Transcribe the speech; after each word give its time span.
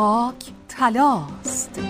خاک 0.00 0.52
تلاست 0.68 1.80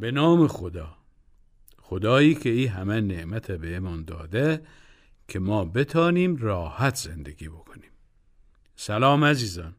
به 0.00 0.10
نام 0.10 0.46
خدا. 0.46 0.88
خدایی 1.82 2.34
که 2.34 2.48
ای 2.48 2.66
همه 2.66 3.00
نعمت 3.00 3.50
بهمان 3.50 4.04
داده 4.04 4.62
که 5.28 5.38
ما 5.38 5.64
بتانیم 5.64 6.36
راحت 6.36 6.96
زندگی 6.96 7.48
بکنیم. 7.48 7.90
سلام 8.76 9.24
عزیزان. 9.24 9.74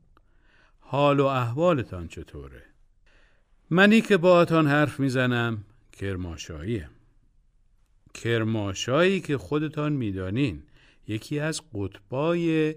حال 0.80 1.20
و 1.20 1.26
احوالتان 1.26 2.08
چطوره؟ 2.08 2.64
منی 3.70 4.02
که 4.02 4.18
باهاتان 4.18 4.68
حرف 4.68 4.99
می‌زنم 4.99 5.63
کرماشاییم. 5.91 6.90
کرماشایی 8.13 9.21
که 9.21 9.38
خودتان 9.38 9.94
می‌دانین 9.94 10.63
یکی 11.08 11.40
از 11.40 11.62
قطبای 11.74 12.76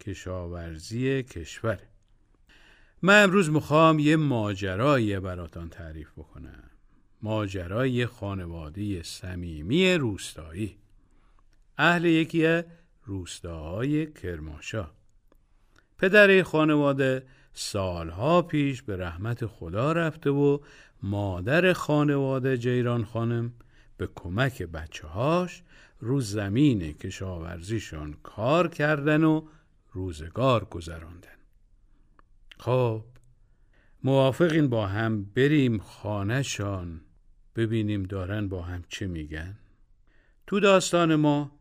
کشاورزی 0.00 1.22
کشوره 1.22 1.88
من 3.02 3.22
امروز 3.22 3.50
می‌خوام 3.50 3.98
یه 3.98 4.16
ماجرایی 4.16 5.20
براتان 5.20 5.68
تعریف 5.68 6.12
بکنم. 6.12 6.70
ماجرای 7.22 8.06
خانواده 8.06 9.02
صمیمی 9.02 9.94
روستایی. 9.94 10.76
اهل 11.78 12.04
یکی 12.04 12.62
روستاهای 13.04 14.06
کرماشا 14.06 14.90
پدر 15.98 16.42
خانواده 16.42 17.26
سالها 17.52 18.42
پیش 18.42 18.82
به 18.82 18.96
رحمت 18.96 19.46
خدا 19.46 19.92
رفته 19.92 20.30
و 20.30 20.58
مادر 21.02 21.72
خانواده 21.72 22.56
جیران 22.56 23.04
خانم 23.04 23.52
به 23.96 24.08
کمک 24.14 24.62
بچه 24.62 25.06
هاش 25.06 25.62
رو 26.00 26.20
زمین 26.20 26.92
کشاورزیشان 26.92 28.16
کار 28.22 28.68
کردن 28.68 29.24
و 29.24 29.42
روزگار 29.92 30.64
گذراندن. 30.64 31.38
خب 32.58 33.04
موافقین 34.04 34.68
با 34.68 34.86
هم 34.86 35.24
بریم 35.24 35.78
خانهشان 35.78 37.00
ببینیم 37.56 38.02
دارن 38.02 38.48
با 38.48 38.62
هم 38.62 38.84
چه 38.88 39.06
میگن. 39.06 39.58
تو 40.46 40.60
داستان 40.60 41.14
ما 41.14 41.57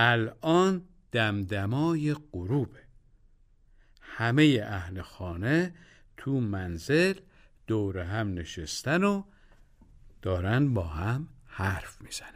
الان 0.00 0.88
دمدمای 1.12 2.14
غروبه. 2.32 2.82
همه 4.00 4.60
اهل 4.64 5.02
خانه 5.02 5.74
تو 6.16 6.40
منزل 6.40 7.14
دور 7.66 7.98
هم 7.98 8.34
نشستن 8.34 9.04
و 9.04 9.22
دارن 10.22 10.74
با 10.74 10.82
هم 10.82 11.28
حرف 11.46 12.02
می‌زنن. 12.02 12.28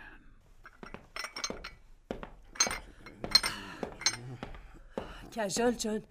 کجال 5.36 5.72
جان 5.72 6.02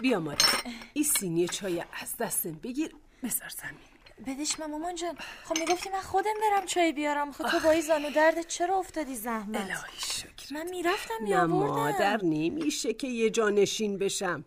بیا 0.00 0.20
مادر. 0.20 0.46
این 0.94 1.04
سینی 1.04 1.48
چای 1.48 1.84
از 2.02 2.16
دستم 2.20 2.52
بگیر. 2.52 2.90
بذار 3.22 3.48
زمین. 3.48 3.87
بدش 4.26 4.60
من 4.60 4.70
مامان 4.70 4.94
جان. 4.94 5.14
خب 5.44 5.58
می‌گفتی 5.58 5.90
من 5.90 6.00
خودم 6.00 6.34
برم 6.42 6.66
چای 6.66 6.92
بیارم. 6.92 7.32
خب 7.32 7.44
تو 7.44 7.58
با 7.64 7.70
این 7.70 7.80
زن 7.82 8.04
و 8.04 8.10
درد 8.10 8.46
چرا 8.46 8.76
افتادی 8.78 9.14
زحمت؟ 9.16 9.56
الهی 9.60 9.98
شکر 9.98 10.54
من 10.54 10.66
می‌رفتم 10.70 11.14
نه 11.20 11.24
میآوردم. 11.44 11.74
مادر 11.74 12.20
نمیشه 12.22 12.92
که 12.94 13.08
یه 13.08 13.30
جانشین 13.30 13.98
بشم. 13.98 14.44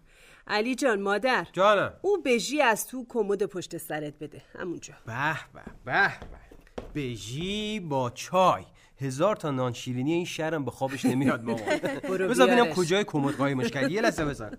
علی 0.47 0.75
جان 0.75 1.01
مادر. 1.01 1.47
جانم. 1.53 1.93
او 2.01 2.17
بژی 2.25 2.61
از 2.61 2.87
تو 2.87 3.05
کمد 3.09 3.43
پشت 3.45 3.77
سرت 3.77 4.13
بده. 4.19 4.41
همونجا. 4.59 4.93
به 5.05 5.33
به 5.53 5.61
به 5.85 6.11
به. 6.15 6.91
بژی 6.95 7.79
با 7.79 8.09
چای. 8.09 8.63
هزار 9.01 9.35
تا 9.35 9.51
نان 9.51 9.73
شیرینی 9.73 10.13
این 10.13 10.25
شهرم 10.25 10.65
به 10.65 10.71
خوابش 10.71 11.05
نمیاد 11.05 11.43
مامان. 11.43 11.61
بذار 12.29 12.47
ببینم. 12.47 12.73
کجای 12.73 13.03
کمد 13.03 13.35
قایمش 13.35 13.67
کردی 13.69 13.93
یه 13.93 14.01
لحظه 14.01 14.25
بذار. 14.25 14.57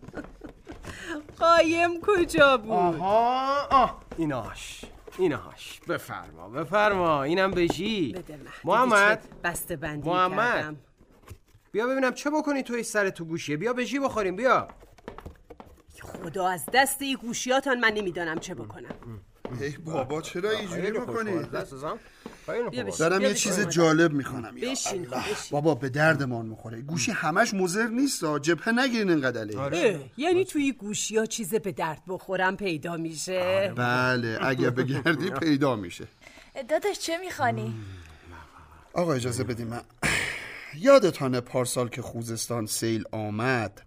قایم 1.38 2.00
کجا 2.00 2.56
بود؟ 2.56 2.70
آها 2.70 3.66
آه. 3.70 4.02
ایناش 4.16 4.80
ایناش 5.18 5.80
بفرما 5.88 6.48
بفرما. 6.48 7.22
اینم 7.22 7.50
بژی 7.50 8.12
بده 8.12 8.36
من 8.36 8.50
محمد. 8.64 9.22
بسته 9.44 9.76
بندی 9.76 10.08
محمد. 10.10 10.54
کردم. 10.54 10.76
بیا 11.72 11.86
ببینم 11.86 12.12
چه 12.14 12.30
بکنی 12.30 12.62
توی 12.62 12.82
سر 12.82 13.10
تو 13.10 13.24
گوشیه. 13.24 13.56
بیا 13.56 13.72
بژی 13.72 13.98
بخوریم 13.98 14.36
بیا. 14.36 14.68
خدا 16.02 16.48
از 16.48 16.64
دست 16.72 17.02
این 17.02 17.16
گوشیاتان 17.16 17.80
من 17.80 17.92
نمی‌دانم 17.92 18.38
چه 18.38 18.54
بکنم. 18.54 19.20
ای 19.60 19.70
بابا 19.70 20.22
چرا 20.22 20.50
اینجوری 20.50 20.90
می‌کنی؟ 20.90 21.32
دارم 22.98 23.20
یه. 23.20 23.34
چیز 23.34 23.60
جالب 23.60 24.12
می‌خوانم 24.12 24.54
بشین 24.54 25.06
بابا 25.50 25.74
به 25.74 25.88
دردمان 25.88 26.46
می‌خوره. 26.46 26.80
گوشی 26.80 27.10
همش 27.10 27.54
مضر 27.54 27.86
نیست. 27.86 28.24
جبهه 28.42 28.68
نگیرین 28.68 29.10
اینقدر 29.10 29.40
علیه. 29.40 29.60
اه، 29.60 30.00
یعنی 30.16 30.44
توی 30.44 30.72
گوشی 30.72 31.16
ها 31.16 31.26
چیز 31.26 31.54
به 31.54 31.72
درد 31.72 32.02
بخورم 32.08 32.56
پیدا 32.56 32.96
میشه؟ 32.96 33.72
بله 33.76 34.38
اگه 34.40 34.70
بگردی 34.70 35.30
پیدا 35.44 35.76
میشه. 35.76 36.06
داداش 36.68 36.98
چه 36.98 37.18
می‌خوانی؟ 37.18 37.74
آقا 38.94 39.12
اجازه 39.12 39.44
بدیم 39.44 39.66
من 39.66 39.80
یادتانه 40.78 41.40
پارسال 41.40 41.88
که 41.88 42.02
خوزستان 42.02 42.66
سیل 42.66 43.04
آمد 43.12 43.82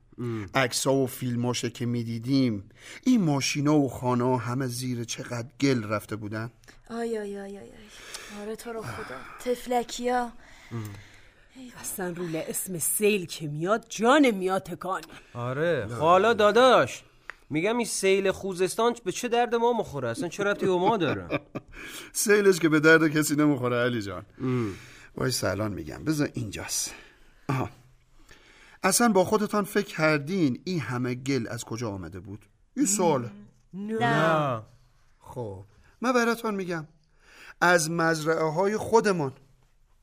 عکسا 0.54 0.94
و 0.94 1.08
فیلماشه 1.08 1.70
که 1.70 1.86
می‌دیدیم 1.86 2.70
این 3.04 3.22
ماشینا 3.22 3.76
و 3.78 3.90
خانه 3.90 4.38
همه 4.38 4.68
زیر 4.68 5.04
چقدر 5.04 5.48
گل 5.62 5.84
رفته 5.84 6.16
بودن؟ 6.16 6.52
آی 6.90 7.18
آی 7.18 7.38
آی 7.38 7.40
آی 7.40 7.58
آی. 7.58 8.42
آره 8.42 8.56
تو 8.56 8.74
رو 8.74 8.82
خدا. 8.82 9.16
تفلکیا 9.46 10.32
اصلا 11.82 12.10
رول 12.10 12.36
اسم 12.48 12.80
سیل 12.80 13.26
که 13.26 13.48
میاد 13.48 13.86
جان 13.90 14.32
میاد 14.32 14.64
تکان 14.64 15.02
آره. 15.34 15.88
حالا 16.00 16.34
داداش 16.34 17.04
میگم 17.50 17.78
این 17.78 17.86
سیل 17.88 18.32
خوزستان 18.32 18.96
به 19.06 19.12
چه 19.12 19.28
درد 19.28 19.56
ما 19.56 19.74
مخوره 19.74 20.10
اصلا 20.10 20.28
چه 20.30 20.44
ربطی 20.44 20.66
به 20.66 20.72
ما 20.72 20.98
داره؟ 20.98 21.40
سیلش 22.14 22.60
که 22.60 22.70
به 22.70 22.80
درد 22.80 23.08
کسی 23.08 23.36
نمی‌خوره 23.36 23.76
علی 23.78 24.02
جان. 24.02 24.26
وای 25.18 25.32
سلام 25.32 25.72
میگم. 25.72 26.04
بذار 26.04 26.30
اینجاست. 26.34 26.94
آها. 27.50 27.70
اصلا 28.86 29.10
با 29.10 29.26
خودتان 29.26 29.64
فکر 29.64 29.96
کردین 29.96 30.62
این 30.64 30.80
همه 30.80 31.16
گل 31.16 31.48
از 31.50 31.64
کجا 31.64 31.92
آمده 31.92 32.20
بود؟ 32.20 32.46
این 32.78 32.86
سواله 32.86 33.32
نه. 33.74 34.62
خب 35.20 35.64
من 36.02 36.14
براتون 36.14 36.56
میگم. 36.56 36.88
از 37.62 37.92
مزرعه 37.92 38.52
های 38.52 38.78
خودمان. 38.78 39.34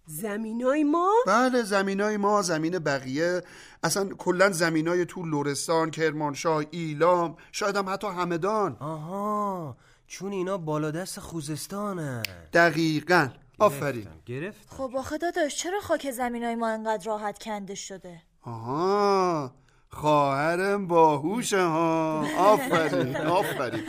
زمینای 0.07 0.85
ما؟ 0.85 1.13
بله 1.27 1.63
زمین 1.63 2.01
های 2.01 2.17
ما 2.17 2.43
زمین 2.43 2.79
بقیه. 2.79 3.43
اصلا 3.83 4.09
کلا 4.09 4.51
زمین 4.51 4.89
های 4.89 5.05
تو 5.05 5.23
لورستان 5.23 5.91
کرمانشاه 5.91 6.65
ایلام 6.71 7.37
شاید 7.53 7.77
هم 7.77 7.89
حتی 7.89 8.07
همدان. 8.07 8.77
آها 8.81 9.77
چون 10.07 10.33
اینا 10.33 10.59
بالا 10.59 10.91
دست 10.91 11.21
خوزستانه. 11.21 12.23
دقیقا. 12.53 13.29
آفرین. 13.59 14.09
گرفت 14.27 14.71
خب 14.71 14.93
آخه 14.97 15.19
داداش 15.19 15.57
چرا 15.57 15.81
خاک 15.81 16.11
زمین 16.11 16.45
های 16.45 16.55
ما 16.55 16.69
انقدر 16.69 17.07
راحت 17.07 17.39
کنده 17.39 17.75
شده؟ 17.75 18.23
آها 18.43 19.55
خواهرم 19.89 20.87
باهوشه 20.87 21.63
ها. 21.63 22.25
آفرین 22.39 23.17
آفرین. 23.17 23.83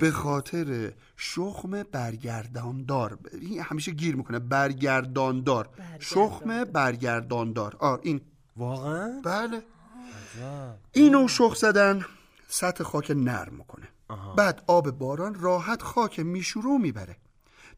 به 0.00 0.10
خاطر 0.10 0.92
شخم 1.16 1.82
برگرداندار 1.82 3.18
این 3.40 3.60
همیشه 3.60 3.92
گیر 3.92 4.16
می‌کنه. 4.16 4.38
برگرداندار 4.38 5.68
شخم 5.98 6.64
برگرداندار 6.64 7.76
آه 7.78 7.98
این. 8.02 8.20
واقعا؟ 8.56 9.20
بله. 9.24 9.62
اینو 10.92 11.28
شخ 11.28 11.54
زدن 11.54 12.04
سطح 12.48 12.84
خاک 12.84 13.10
نرم 13.10 13.54
می‌کنه. 13.54 13.88
بعد 14.36 14.62
آب 14.66 14.90
باران 14.90 15.34
راحت 15.34 15.82
خاک 15.82 16.20
میشورو 16.20 16.78
می‌بره. 16.78 17.16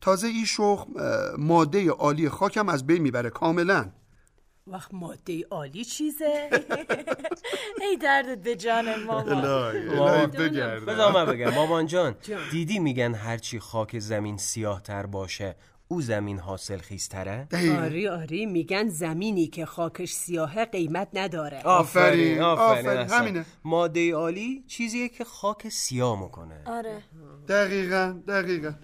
تازه 0.00 0.26
این 0.26 0.44
شخم 0.44 0.90
ماده 1.38 1.90
عالی 1.90 2.28
خاکم 2.28 2.68
از 2.68 2.86
بین 2.86 3.02
می‌بره 3.02 3.30
کاملا. 3.30 3.90
وقت 4.66 4.94
ماده 4.94 5.46
عالی 5.50 5.84
چیزه؟ 5.84 6.50
ای 7.90 7.96
دردت 7.96 8.38
به 8.38 8.56
جان 8.56 9.04
ماما 9.04 9.72
مامان 9.96 10.26
بذار 10.86 11.12
من 11.12 11.24
بگم. 11.26 11.50
مامان 11.54 11.86
جان 11.86 12.16
دیدی 12.52 12.78
میگن 12.78 13.14
هرچی 13.14 13.58
خاک 13.58 13.98
زمین 13.98 14.36
سیاه 14.36 14.82
تر 14.82 15.06
باشه 15.06 15.56
او 15.88 16.00
زمین 16.00 16.38
حاصل 16.38 16.78
خیزتره؟ 16.78 17.48
آری 17.80 18.08
آری. 18.08 18.46
میگن 18.46 18.88
زمینی 18.88 19.46
که 19.46 19.66
خاکش 19.66 20.12
سیاهه 20.12 20.64
قیمت 20.64 21.08
نداره. 21.14 21.62
آفرین، 21.62 22.42
آفرین. 22.42 23.10
همینه. 23.10 23.44
ماده 23.64 24.14
عالی 24.14 24.64
چیزیه 24.66 25.08
که 25.08 25.24
خاک 25.24 25.68
سیاه 25.68 26.22
می‌کنه. 26.22 26.62
آره. 26.66 27.02
دقیقا 27.48 28.20
دقیقا. 28.28 28.74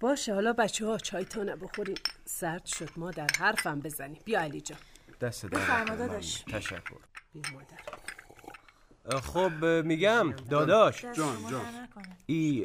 باشه 0.00 0.34
حالا 0.34 0.52
بچه 0.52 0.86
ها 0.86 0.98
چایتانه 0.98 1.56
بخورین 1.56 1.96
سرد 2.24 2.66
شد. 2.66 2.88
ما 2.96 3.10
در 3.10 3.26
حرفم 3.38 3.80
بزنیم. 3.80 4.20
بیا 4.24 4.40
علی 4.40 4.60
جان. 4.60 4.78
دست 5.20 5.46
در 5.46 5.58
تشکر. 6.52 6.80
خب 9.22 9.64
میگم 9.64 10.32
داداش. 10.50 11.02
جان 11.04 11.14
جان 11.50 11.88
ای 12.26 12.64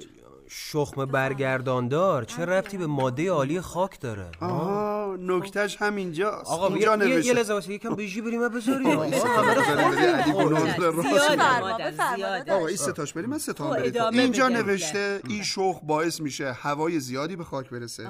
شخم 0.55 1.05
برگرداندار 1.05 2.23
چه 2.23 2.45
ربطی 2.45 2.77
به 2.77 2.87
ماده 2.87 3.31
عالی 3.31 3.61
خاک 3.61 3.99
داره؟ 3.99 4.31
آها 4.41 5.17
نکتهش 5.19 5.77
همینجاست. 5.79 6.51
آقا 6.51 6.67
اینجا 6.67 7.05
یه- 7.05 7.33
لحظه 7.33 7.53
واسه 7.53 7.73
یکم 7.73 7.95
بیجی 7.95 8.21
بریم 8.21 8.49
بذاری 8.49 8.91
آقا 12.47 12.67
این 12.67 12.77
ستاش 12.77 13.13
بریم 13.13 13.29
من 13.29 13.37
ستا 13.37 13.69
خب، 13.69 13.75
برید 13.77 13.97
ادامه 13.97 14.21
اینجا. 14.21 14.47
نوشته 14.49 15.21
این 15.27 15.43
شخ 15.43 15.79
باعث 15.83 16.21
میشه 16.21 16.51
هوای 16.51 16.99
زیادی 16.99 17.35
به 17.35 17.43
خاک 17.43 17.69
برسه. 17.69 18.09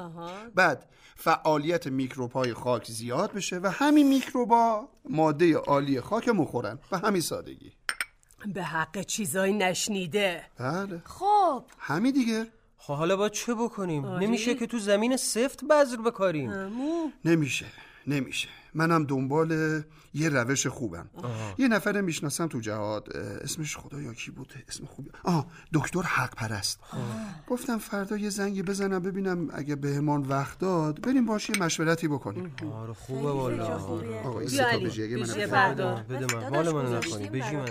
بعد 0.56 0.86
فعالیت 1.16 1.88
میکروبهای 1.88 2.54
خاک 2.54 2.92
زیاد 2.92 3.34
بشه 3.34 3.60
و 3.63 3.68
همین 3.72 4.07
میکروبا 4.07 4.88
ماده 5.10 5.56
عالی 5.57 6.01
خاک 6.01 6.30
مخورن 6.30 6.80
و 6.92 6.98
همین 6.98 7.22
سادگی. 7.22 7.72
به 8.54 8.63
حق 8.63 9.01
چیزایی 9.01 9.54
نشنیده. 9.54 10.42
بله. 10.57 11.01
خب. 11.06 11.63
همین 11.80 12.13
دیگه. 12.13 12.48
خب 12.78 12.94
حالا 12.94 13.16
باید 13.16 13.31
چه 13.31 13.54
بکنیم؟ 13.54 14.06
نمیشه 14.06 14.56
که 14.56 14.68
تو 14.68 14.80
زمین 14.80 15.18
سفت 15.18 15.66
بذر 15.66 15.98
بکاریم. 15.98 16.51
نمیشه 17.25 17.66
نمیشه. 18.07 18.48
منم 18.74 19.04
دنبال 19.06 19.84
یه 20.13 20.30
روش 20.30 20.68
خوبم. 20.68 21.10
یه 21.57 21.68
نفر 21.68 22.01
می‌شناسم 22.01 22.48
تو 22.48 22.60
جهاد 22.60 23.10
اسمش 23.18 23.78
خدایا 23.78 24.13
کی 24.13 24.31
بوده 24.31 24.63
اسم 24.69 24.86
خوبی. 24.86 25.10
آه 25.24 25.48
دکتر 25.74 26.01
حق 26.01 26.36
پرست 26.36 26.80
گفتم 27.48 27.78
فردا 27.78 28.18
یه 28.18 28.30
زنگی 28.30 28.63
بزنم 28.63 29.00
ببینم 29.00 29.50
اگه 29.54 29.75
بهمان 29.75 30.22
وقت 30.22 30.60
داد 30.60 31.01
بریم 31.01 31.25
باش 31.25 31.50
یه 31.50 31.56
مشورتی 31.60 32.07
بکنیم. 32.07 32.56
آره 32.74 32.94
خوبه 32.94 33.31
والا. 33.31 33.75
آقا 33.75 34.39
این 34.39 34.50
بیا 34.50 34.69
ستا 34.69 34.80
بجیگه 34.80 35.16
بیجه 35.16 35.46
منم 35.46 35.51
بردار 35.51 36.04
بده 36.04 36.36
من. 36.36 36.50
مال 36.50 36.72
من 36.72 36.98
نکنی 36.98 37.30
بجی 37.30 37.56
من 37.56 37.66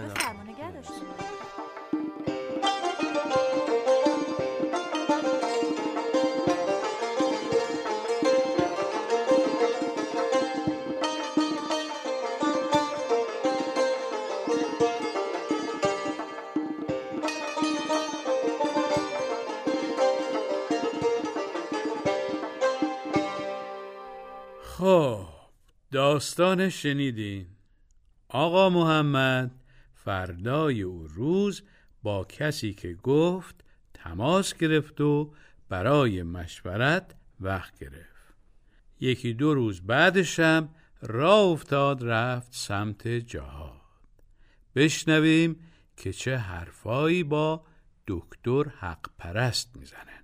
داستان 26.13 26.69
شنیدین. 26.69 27.47
آقا 28.29 28.71
محمد 28.71 29.51
فردای 29.95 30.83
او 30.83 31.07
روز 31.07 31.63
با 32.03 32.25
کسی 32.25 32.75
که 32.75 32.95
گفت 32.95 33.55
تماس 33.95 34.55
گرفت 34.55 35.01
و 35.01 35.33
برای 35.69 36.23
مشورت 36.23 37.15
وقت 37.41 37.79
گرفت. 37.79 38.35
یکی 39.01 39.33
دو 39.33 39.55
روز 39.55 39.81
بعدشم 39.81 40.69
راه 41.03 41.41
افتاد 41.41 42.05
رفت 42.05 42.55
سمت 42.55 43.09
جهاد. 43.09 43.81
بشنویم 44.77 45.57
که 45.97 46.13
چه 46.13 46.37
حرفایی 46.37 47.25
با 47.25 47.65
دکتر 48.07 48.63
حق 48.79 49.07
پرست 49.19 49.77
می‌زنن. 49.77 50.23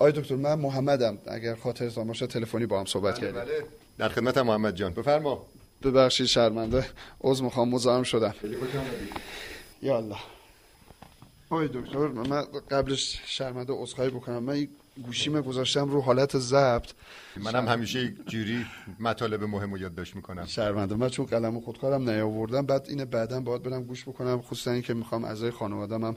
آی 0.00 0.12
دکتر 0.12 0.36
من 0.36 0.54
محمدم. 0.54 1.18
اگر 1.26 1.54
خاطرتان 1.54 2.06
باشه 2.06 2.26
تلفنی 2.26 2.66
با 2.66 2.80
هم 2.80 2.86
صحبت 2.86 3.18
کردیم. 3.18 3.40
بله. 3.40 3.87
در 3.98 4.08
خدمت 4.08 4.38
محمد 4.38 4.76
جان. 4.76 4.92
بفرما. 4.92 5.46
ببخشید 5.82 6.26
شرمنده. 6.26 6.86
عذر 7.20 7.44
می‌خوام 7.44 7.68
مزاحم 7.68 8.02
شدم. 8.02 8.34
یا 9.82 9.96
الله. 9.96 10.16
آقای 11.50 11.68
دکتر 11.68 12.06
من 12.06 12.44
قبلش 12.70 13.20
شرمنده 13.26 13.72
عذرخواهی 13.72 14.10
بکنم. 14.10 14.42
من 14.42 14.68
گوشیم 15.02 15.40
گذاشتم 15.40 15.88
رو 15.88 16.00
حالت 16.00 16.38
ضبط. 16.38 16.90
منم 17.36 17.68
همیشه 17.68 18.00
یک 18.00 18.14
جوری 18.26 18.66
مطالب 19.00 19.44
مهم 19.44 19.72
رو 19.72 19.78
یادداشت 19.78 20.16
می‌کنم. 20.16 20.46
شرمنده 20.46 20.94
من 20.94 21.08
چون 21.08 21.26
قلم 21.26 21.56
و 21.56 21.60
خودکارم 21.60 22.10
نیاوردم 22.10 22.66
بعد 22.66 22.86
اینه 22.88 23.04
بعدا 23.04 23.40
باید 23.40 23.62
برم 23.62 23.82
گوش 23.82 24.02
بکنم 24.02 24.42
خصوصا 24.42 24.70
اینکه 24.70 24.94
می‌خوام 24.94 25.24
اعضای 25.24 25.50
خانوادم 25.50 26.04
هم 26.04 26.16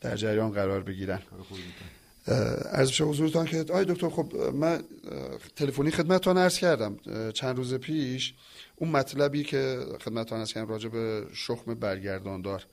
در 0.00 0.16
جریان 0.16 0.50
قرار 0.50 0.82
بگیرن. 0.82 1.22
عرض 2.72 2.88
بشه 2.88 3.04
حضورتان 3.04 3.46
که 3.46 3.64
آی 3.72 3.84
دکتر 3.84 4.08
خب 4.08 4.36
من 4.54 4.84
تلفنی 5.56 5.90
خدمتتان 5.90 6.38
عرض 6.38 6.58
کردم. 6.58 6.96
چند 7.34 7.56
روز 7.56 7.74
پیش 7.74 8.34
اون 8.76 8.90
مطلبی 8.90 9.44
که 9.44 9.86
خدمتتان 10.04 10.38
عرض 10.40 10.52
کردم 10.52 10.68
راجع 10.68 10.88
به 10.88 11.26
شخم 11.34 11.74
برگرداندار 11.74 12.66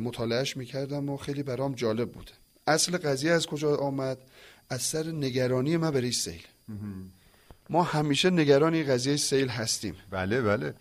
مطالعهش 0.00 0.56
می‌کردم 0.56 1.08
و 1.08 1.16
خیلی 1.16 1.42
برام 1.42 1.74
جالب 1.74 2.10
بود. 2.12 2.30
اصل 2.66 2.96
قضیه 2.96 3.30
از 3.30 3.46
کجا 3.46 3.76
آمد؟ 3.76 4.18
از 4.70 4.82
سر 4.82 5.06
نگرانی 5.06 5.76
من 5.76 5.90
برای 5.90 6.12
سیل. 6.12 6.42
ما 7.70 7.82
همیشه 7.82 8.30
نگران 8.30 8.74
این 8.74 8.86
قضیه 8.86 9.16
سیل 9.16 9.48
هستیم. 9.48 9.94
بله 10.10 10.42
بله. 10.42 10.74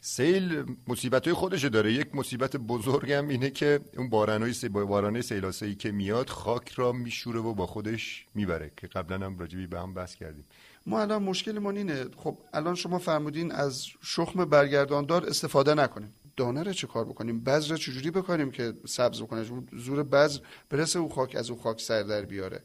سیل 0.00 0.64
مصیبت 0.88 1.24
های 1.24 1.34
خودشو 1.34 1.68
داره. 1.68 1.92
یک 1.92 2.14
مصیبت 2.14 2.56
بزرگ 2.56 3.12
هم 3.12 3.28
اینه 3.28 3.50
که 3.50 3.80
اون 3.96 4.08
بارانهای 4.10 4.52
سی... 4.52 4.68
بارانه 4.68 5.22
سیلاسایی 5.22 5.74
که 5.74 5.92
میاد 5.92 6.28
خاک 6.28 6.68
را 6.68 6.92
میشوره 6.92 7.40
و 7.40 7.54
با 7.54 7.66
خودش 7.66 8.26
می‌بره 8.34 8.72
که 8.76 8.86
قبلا 8.86 9.26
هم 9.26 9.38
راجبی 9.38 9.66
به 9.66 9.80
هم 9.80 9.94
بحث 9.94 10.14
کردیم. 10.14 10.44
ما 10.86 11.00
الان 11.00 11.22
مشکلمون 11.22 11.76
اینه. 11.76 12.04
خب 12.16 12.38
الان 12.52 12.74
شما 12.74 12.98
فرمودین 12.98 13.52
از 13.52 13.86
شخم 14.02 14.44
برگرداندار 14.44 15.26
استفاده 15.26 15.74
نکنیم. 15.74 16.14
دانه 16.36 16.62
رو 16.62 16.72
چه 16.72 16.86
کار 16.86 17.04
بکنیم؟ 17.04 17.40
بذر 17.40 17.70
رو 17.70 17.76
چجوری 17.76 18.10
بکنیم 18.10 18.50
که 18.50 18.72
سبز 18.86 19.22
بکنه؟ 19.22 19.44
زور 19.76 20.02
بذر 20.02 20.40
برسه 20.70 20.98
او 20.98 21.08
خاک 21.08 21.36
از 21.36 21.50
او 21.50 21.60
خاک 21.60 21.80
سر 21.80 22.02
در 22.02 22.22
بیاره. 22.22 22.62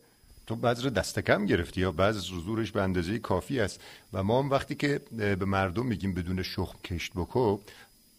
تو 0.48 0.56
بذر 0.56 0.90
دست 0.90 1.20
کم 1.20 1.46
گرفتی 1.46 1.82
یا 1.82 1.92
بذر 1.92 2.20
زورش 2.20 2.72
به 2.72 2.82
اندازه 2.82 3.20
کافی 3.20 3.60
است. 3.60 3.82
و 4.14 4.24
ما 4.24 4.40
هم 4.40 4.50
وقتی 4.50 4.76
که 4.76 5.02
به 5.12 5.46
مردم 5.46 5.86
میگیم 5.86 6.14
بدون 6.14 6.44
شخم 6.44 6.80
کشت 6.84 7.14
بکو 7.14 7.60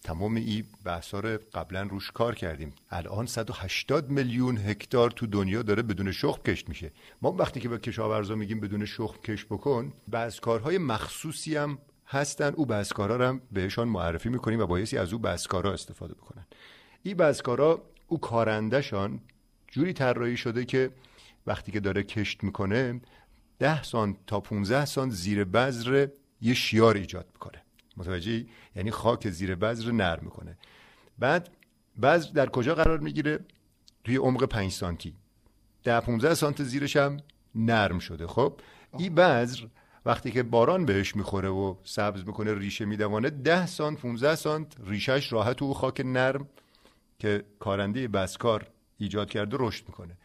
تمام 0.02 0.34
این 0.34 0.64
بحثا 0.84 1.20
رو 1.20 1.38
قبلا 1.54 1.82
روش 1.82 2.10
کار 2.10 2.34
کردیم. 2.34 2.72
الان 2.90 3.26
180 3.26 4.10
میلیون 4.10 4.58
هکتار 4.58 5.10
تو 5.10 5.26
دنیا 5.26 5.62
داره 5.62 5.82
بدون 5.82 6.12
شخم 6.12 6.42
کشت 6.42 6.68
میشه. 6.68 6.92
ما 7.22 7.32
وقتی 7.32 7.60
که 7.60 7.68
به 7.68 7.78
کشاورزا 7.78 8.34
میگیم 8.34 8.60
بدون 8.60 8.84
شخم 8.84 9.20
کشت 9.20 9.46
بکن 9.46 9.92
بسکارهای 10.12 10.78
مخصوصی 10.78 11.56
هم 11.56 11.78
هستن. 12.06 12.52
او 12.52 12.66
بسکارا 12.66 13.16
رو 13.16 13.24
هم 13.24 13.40
بهشان 13.52 13.88
معرفی 13.88 14.28
می‌کنیم 14.28 14.60
و 14.60 14.66
بایستی 14.66 14.98
از 14.98 15.12
او 15.12 15.18
بسکارا 15.18 15.72
استفاده 15.72 16.14
بکنن. 16.14 16.46
این 17.02 17.16
بسکارا 17.16 17.82
او 18.06 18.20
کارندشان 18.20 19.20
جوری 19.68 19.92
طراحی 19.92 20.36
شده 20.36 20.64
که 20.64 20.90
وقتی 21.46 21.72
که 21.72 21.80
داره 21.80 22.02
کشت 22.02 22.44
می‌کنه 22.44 23.00
ده 23.58 23.82
سانت 23.82 24.16
تا 24.26 24.40
15 24.40 24.84
سانت 24.84 25.12
زیر 25.12 25.44
بذر 25.44 26.08
یه 26.40 26.54
شیار 26.54 26.96
ایجاد 26.96 27.26
می‌کنه. 27.32 27.62
متوجه 27.96 28.46
یعنی 28.76 28.90
خاک 28.90 29.30
زیر 29.30 29.54
بذر 29.54 29.92
نرم 29.92 30.24
می‌کنه. 30.24 30.58
بعد 31.18 31.48
بذر 32.02 32.30
در 32.32 32.48
کجا 32.48 32.74
قرار 32.74 32.98
می‌گیره؟ 32.98 33.38
توی 34.04 34.16
عمق 34.16 34.44
5 34.44 34.72
سانتی. 34.72 35.14
ده 35.84 36.00
15 36.00 36.34
سانت 36.34 36.62
زیرش 36.62 36.96
هم 36.96 37.16
نرم 37.54 37.98
شده. 37.98 38.26
خب 38.26 38.60
این 38.98 39.14
بذر 39.14 39.66
وقتی 40.04 40.30
که 40.30 40.42
باران 40.42 40.84
بهش 40.84 41.16
می‌خوره 41.16 41.48
و 41.48 41.74
سبز 41.84 42.26
می‌کنه 42.26 42.54
ریشه 42.54 42.84
میدوانه 42.84 43.30
10 43.30 43.66
سانت 43.66 43.98
15 43.98 44.34
سانت 44.34 44.76
ریشهش 44.84 45.32
راحت 45.32 45.62
او 45.62 45.74
خاک 45.74 46.02
نرم 46.04 46.48
که 47.18 47.44
کارنده 47.58 48.08
بسکار 48.08 48.66
ایجاد 48.98 49.30
کرده 49.30 49.56
رشد 49.60 49.84
می‌کنه. 49.88 50.16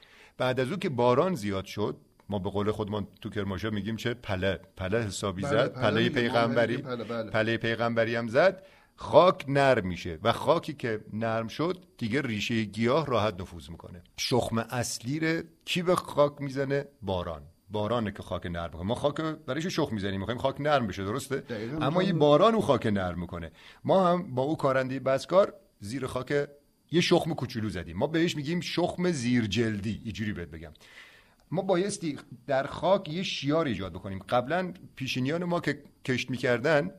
بعد 0.42 0.60
از 0.60 0.72
او 0.72 0.78
که 0.78 0.90
باران 0.90 1.36
زیاد 1.36 1.66
شد 1.66 1.98
ما 2.30 2.40
به 2.40 2.50
قول 2.50 2.72
خودمان 2.72 3.08
تو 3.22 3.30
کرماشا 3.30 3.70
میگیم 3.70 3.96
چه 3.96 4.14
پله 4.14 4.60
پله 4.78 5.04
حسابی 5.04 5.42
بله، 5.42 5.52
زد 5.52 5.74
پله 5.74 5.84
پله 5.84 6.10
پیغمبری 6.10 6.76
میگیم 6.76 6.96
پله، 6.96 7.04
بله. 7.04 7.30
پله 7.30 7.58
پیغمبری 7.58 8.16
هم 8.16 8.28
زد 8.28 8.64
خاک 8.96 9.46
نرم 9.48 9.88
میشه 9.88 10.20
و 10.24 10.32
خاکی 10.32 10.74
که 10.74 11.00
نرم 11.14 11.48
شد 11.48 11.84
دیگه 11.98 12.22
ریشه 12.22 12.64
گیاه 12.64 13.06
راحت 13.06 13.42
نفوذ 13.42 13.70
می‌کنه. 13.70 14.04
شخم 14.18 14.58
اصلی 14.58 15.20
ره 15.20 15.44
کی 15.66 15.82
به 15.82 15.96
خاک 15.96 16.34
می‌زنه؟ 16.40 16.86
باران. 17.02 17.42
بارانه 17.70 18.12
که 18.12 18.24
خاک 18.24 18.46
نرم 18.46 18.66
می‌کنه. 18.66 18.84
ما 18.84 18.96
خاک 18.96 19.16
برایش 19.22 19.66
شخم 19.68 19.96
می‌زنیم؟ 19.96 20.20
می‌خوایم 20.20 20.40
خاک 20.40 20.62
نرم 20.62 20.88
بشه 20.88 21.04
درسته. 21.04 21.44
اما 21.82 22.00
این 22.00 22.20
باران 22.20 22.56
او 22.56 22.62
خاک 22.62 22.86
نرم 22.86 23.20
می‌کنه. 23.20 23.52
ما 23.84 24.08
هم 24.08 24.36
با 24.36 24.42
او 24.42 24.58
کارنده 24.58 25.00
بسکار 25.00 25.54
زیر 25.80 26.08
خاک 26.08 26.48
یه 26.92 27.02
شخم 27.02 27.34
کوچولو 27.34 27.70
زدیم. 27.70 27.98
ما 27.98 28.08
بهش 28.08 28.36
میگیم 28.36 28.60
شخم 28.62 29.12
زیر 29.12 29.46
جلدی 29.46 30.02
اینجوری 30.04 30.34
بهت 30.34 30.52
بگم. 30.52 30.72
ما 31.52 31.62
بایستی 31.62 32.18
در 32.48 32.68
خاک 32.68 33.10
یه 33.10 33.24
شیار 33.24 33.66
ایجاد 33.66 33.94
بکنیم. 33.94 34.20
قبلا 34.20 34.74
پیشینیان 34.96 35.44
ما 35.44 35.60
که 35.60 35.84
کشت 36.06 36.30
می‌کردن 36.30 36.92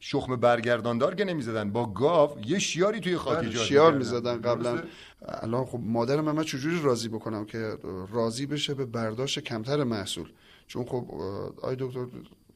شخم 0.00 0.36
برگرداندار 0.36 1.14
که 1.14 1.24
نمی‌زدن 1.24 1.70
با 1.70 1.86
گاو 1.86 2.46
یه 2.46 2.58
شیاری 2.58 3.00
توی 3.00 3.16
خاک 3.16 3.38
بله، 3.38 3.46
ایجاد 3.46 3.64
شیار. 3.64 3.98
می‌زدن 3.98 4.40
قبلا؟ 4.40 4.82
الان 5.22 5.64
خب 5.64 5.80
مادرم 5.82 6.30
من 6.30 6.42
چجوری 6.42 6.80
راضی 6.82 7.08
بکنم 7.08 7.44
که 7.44 7.78
راضی 8.12 8.46
بشه 8.46 8.74
به 8.74 8.84
برداشت 8.84 9.38
کمتر 9.38 9.84
محصول؟ 9.84 10.32
چون 10.66 10.84
خب 10.84 11.10
آی 11.62 11.76
دکتر 11.78 12.06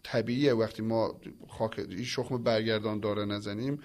طبیعیه 0.02 0.54
وقتی 0.54 0.82
ما 0.82 1.20
خاک 1.48 1.78
این 1.78 2.04
شخم 2.04 2.42
برگردان 2.42 3.00
داره 3.00 3.24
نزنیم 3.24 3.78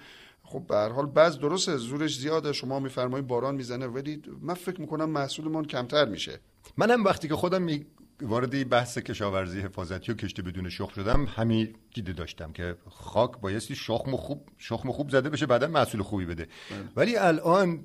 خب 0.44 0.66
به 0.68 0.76
هر 0.76 0.88
حال 0.88 1.06
بعض 1.06 1.38
درسته 1.38 1.76
زورش 1.76 2.18
زیاده 2.18 2.52
شما 2.52 2.80
میفرمایید 2.80 3.26
باران 3.26 3.54
می‌زنه 3.54 3.86
ولی 3.86 4.22
من 4.40 4.54
فکر 4.54 4.80
می‌کنم 4.80 5.10
محصولمون 5.10 5.64
کمتر 5.64 6.04
میشه. 6.04 6.40
منم 6.76 7.04
وقتی 7.04 7.28
که 7.28 7.34
خودم 7.34 7.62
می 7.62 7.86
وارد 8.22 8.68
بحث 8.68 8.98
کشاورزی 8.98 9.60
حفاظتی 9.60 10.12
و 10.12 10.14
کشته 10.14 10.42
بدون 10.42 10.68
شخم 10.68 10.92
شدم 10.94 11.24
همین 11.24 11.74
دیده 11.94 12.12
داشتم 12.12 12.52
که 12.52 12.76
خاک 12.90 13.40
بایستی 13.40 13.74
شخم 13.74 14.16
خوب 14.16 14.48
شخم 14.58 14.92
خوب 14.92 15.10
زده 15.10 15.30
بشه 15.30 15.46
بعدا 15.46 15.66
محصول 15.66 16.02
خوبی 16.02 16.26
بده. 16.26 16.48
ولی 16.96 17.16
الان 17.16 17.84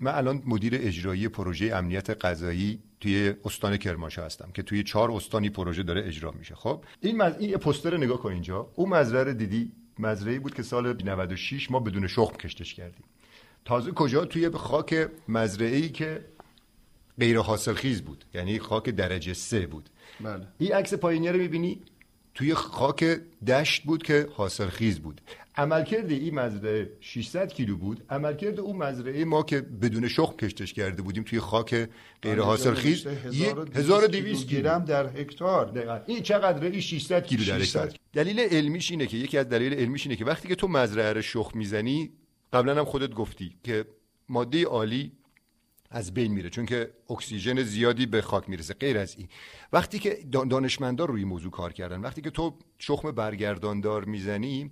من 0.00 0.14
الان 0.14 0.42
مدیر 0.46 0.74
اجرایی 0.74 1.28
پروژه 1.28 1.66
امنیت 1.74 2.24
غذایی 2.24 2.82
توی 3.00 3.34
استان 3.44 3.76
کرمانشاه 3.76 4.26
هستم 4.26 4.50
که 4.54 4.62
توی 4.62 4.82
چهار 4.82 5.12
استانی 5.12 5.50
پروژه 5.50 5.82
داره 5.82 6.06
اجرا 6.06 6.30
میشه. 6.30 6.54
خب 6.54 6.84
این 7.00 7.16
مز... 7.16 7.34
این 7.38 7.56
پوستر 7.56 7.96
نگاه 7.96 8.18
کن 8.18 8.32
اینجا. 8.32 8.70
اون 8.74 8.88
مزرعه 8.88 9.34
دیدی؟ 9.34 9.72
مزرعه 10.00 10.38
بود 10.38 10.54
که 10.54 10.62
سال 10.62 11.02
96 11.04 11.70
ما 11.70 11.80
بدون 11.80 12.06
شخم 12.06 12.36
کشتش 12.36 12.74
کردیم. 12.74 13.04
تازه 13.64 13.90
کجا؟ 13.90 14.24
توی 14.24 14.50
خاک 14.50 15.08
مزرعه 15.28 15.76
ای 15.76 15.88
که 15.88 16.24
غیر 17.18 17.38
حاصل 17.38 17.74
خیز 17.74 18.02
بود 18.02 18.24
یعنی 18.34 18.58
خاک 18.58 18.90
درجه 18.90 19.34
سه 19.34 19.66
بود. 19.66 19.90
بله. 20.20 20.46
این 20.58 20.72
عکس 20.72 20.94
پایینی 20.94 21.28
رو 21.28 21.38
می‌بینی؟ 21.38 21.82
توی 22.34 22.54
خاک 22.54 23.20
دشت 23.46 23.82
بود 23.82 24.02
که 24.02 24.28
حاصل 24.34 24.68
خیز 24.68 25.00
بود. 25.00 25.20
عملکرد 25.60 26.10
این 26.10 26.34
مزرعه 26.34 26.90
600 27.00 27.52
کیلو 27.52 27.76
بود. 27.76 28.04
عملکرد 28.10 28.60
اون 28.60 28.76
مزرعه 28.76 29.24
ما 29.24 29.42
که 29.42 29.60
بدون 29.60 30.08
شخم 30.08 30.36
کشتش 30.36 30.72
کرده 30.72 31.02
بودیم 31.02 31.22
توی 31.22 31.40
خاک 31.40 31.88
غیر 32.22 32.40
حاصل 32.40 32.74
خیز 32.74 33.06
1200 33.06 34.46
گرم 34.46 34.84
در 34.84 35.06
هکتار. 35.20 36.02
این 36.06 36.22
چقدره 36.22 36.68
این 36.68 36.80
600 36.80 37.26
کیلو 37.26 37.44
در 37.44 37.60
هکتار. 37.60 37.92
دلیل 38.12 38.40
علمیش 38.40 38.90
اینه 38.90 39.06
که 39.06 39.16
یکی 39.16 39.38
از 39.38 39.48
دلیل 39.48 39.74
علمیش 39.74 40.06
اینه 40.06 40.16
که 40.16 40.24
وقتی 40.24 40.48
که 40.48 40.54
تو 40.54 40.68
مزرعه 40.68 41.12
رو 41.12 41.22
شخم 41.22 41.58
می‌زنی 41.58 42.10
قبلا 42.52 42.74
هم 42.74 42.84
خودت 42.84 43.14
گفتی 43.14 43.56
که 43.64 43.84
ماده 44.28 44.64
عالی 44.64 45.12
از 45.90 46.14
بین 46.14 46.32
میره 46.32 46.50
چون 46.50 46.66
که 46.66 46.90
اکسیژن 47.10 47.62
زیادی 47.62 48.06
به 48.06 48.22
خاک 48.22 48.48
می‌رسه 48.48 48.74
غیر 48.74 48.98
از 48.98 49.14
این. 49.18 49.28
وقتی 49.72 49.98
که 49.98 50.18
دانشمندان 50.32 51.08
روی 51.08 51.24
موضوع 51.24 51.50
کار 51.50 51.72
کردن 51.72 52.00
وقتی 52.00 52.20
که 52.20 52.30
تو 52.30 52.58
شخم 52.78 53.10
برگرداندار 53.10 54.04
می‌زنی 54.04 54.70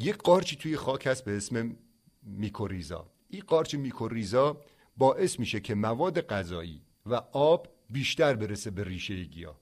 یک 0.00 0.16
قارچی 0.16 0.56
توی 0.56 0.76
خاک 0.76 1.06
هست 1.06 1.24
به 1.24 1.36
اسم 1.36 1.76
میکوریزا. 2.22 3.10
این 3.28 3.42
قارچ 3.46 3.74
میکوریزا 3.74 4.60
باعث 4.96 5.38
میشه 5.38 5.60
که 5.60 5.74
مواد 5.74 6.20
غذایی 6.20 6.82
و 7.06 7.14
آب 7.32 7.68
بیشتر 7.90 8.34
برسه 8.34 8.70
به 8.70 8.84
ریشه 8.84 9.24
گیاه 9.24 9.60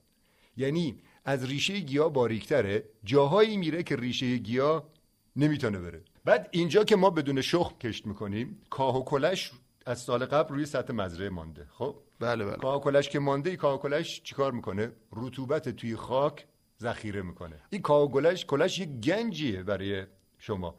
یعنی 0.57 0.97
از 1.25 1.45
ریشه 1.45 1.79
گیاه 1.79 2.13
باریکتره 2.13 2.83
جاهایی 3.03 3.57
میره 3.57 3.83
که 3.83 3.95
ریشه 3.95 4.37
گیاه 4.37 4.89
نمی‌تونه 5.35 5.79
بره. 5.79 6.03
بعد 6.25 6.49
اینجا 6.51 6.83
که 6.83 6.95
ما 6.95 7.09
بدون 7.09 7.41
شخم 7.41 7.77
کشت 7.77 8.05
می‌کنیم 8.05 8.61
کاه 8.69 8.97
و 8.97 9.03
کلش 9.03 9.51
از 9.85 9.99
سال 9.99 10.25
قبل 10.25 10.55
روی 10.55 10.65
سطح 10.65 10.93
مزرعه 10.93 11.29
مانده 11.29 11.67
خب؟ 11.71 11.95
بله 12.19 12.45
بله. 12.45 12.55
کاه 12.55 12.81
کلش 12.81 13.09
که 13.09 13.19
مانده 13.19 13.55
کاه 13.55 13.79
کلش 13.79 14.21
چیکار 14.23 14.51
می‌کنه؟ 14.51 14.91
رطوبت 15.11 15.69
توی 15.69 15.95
خاک 15.95 16.47
ذخیره 16.81 17.21
می‌کنه. 17.21 17.55
این 17.69 17.81
کاه 17.81 18.11
کلش 18.47 18.79
یه 18.79 18.85
گنجیه 18.85 19.63
برای 19.63 20.03
شما. 20.37 20.75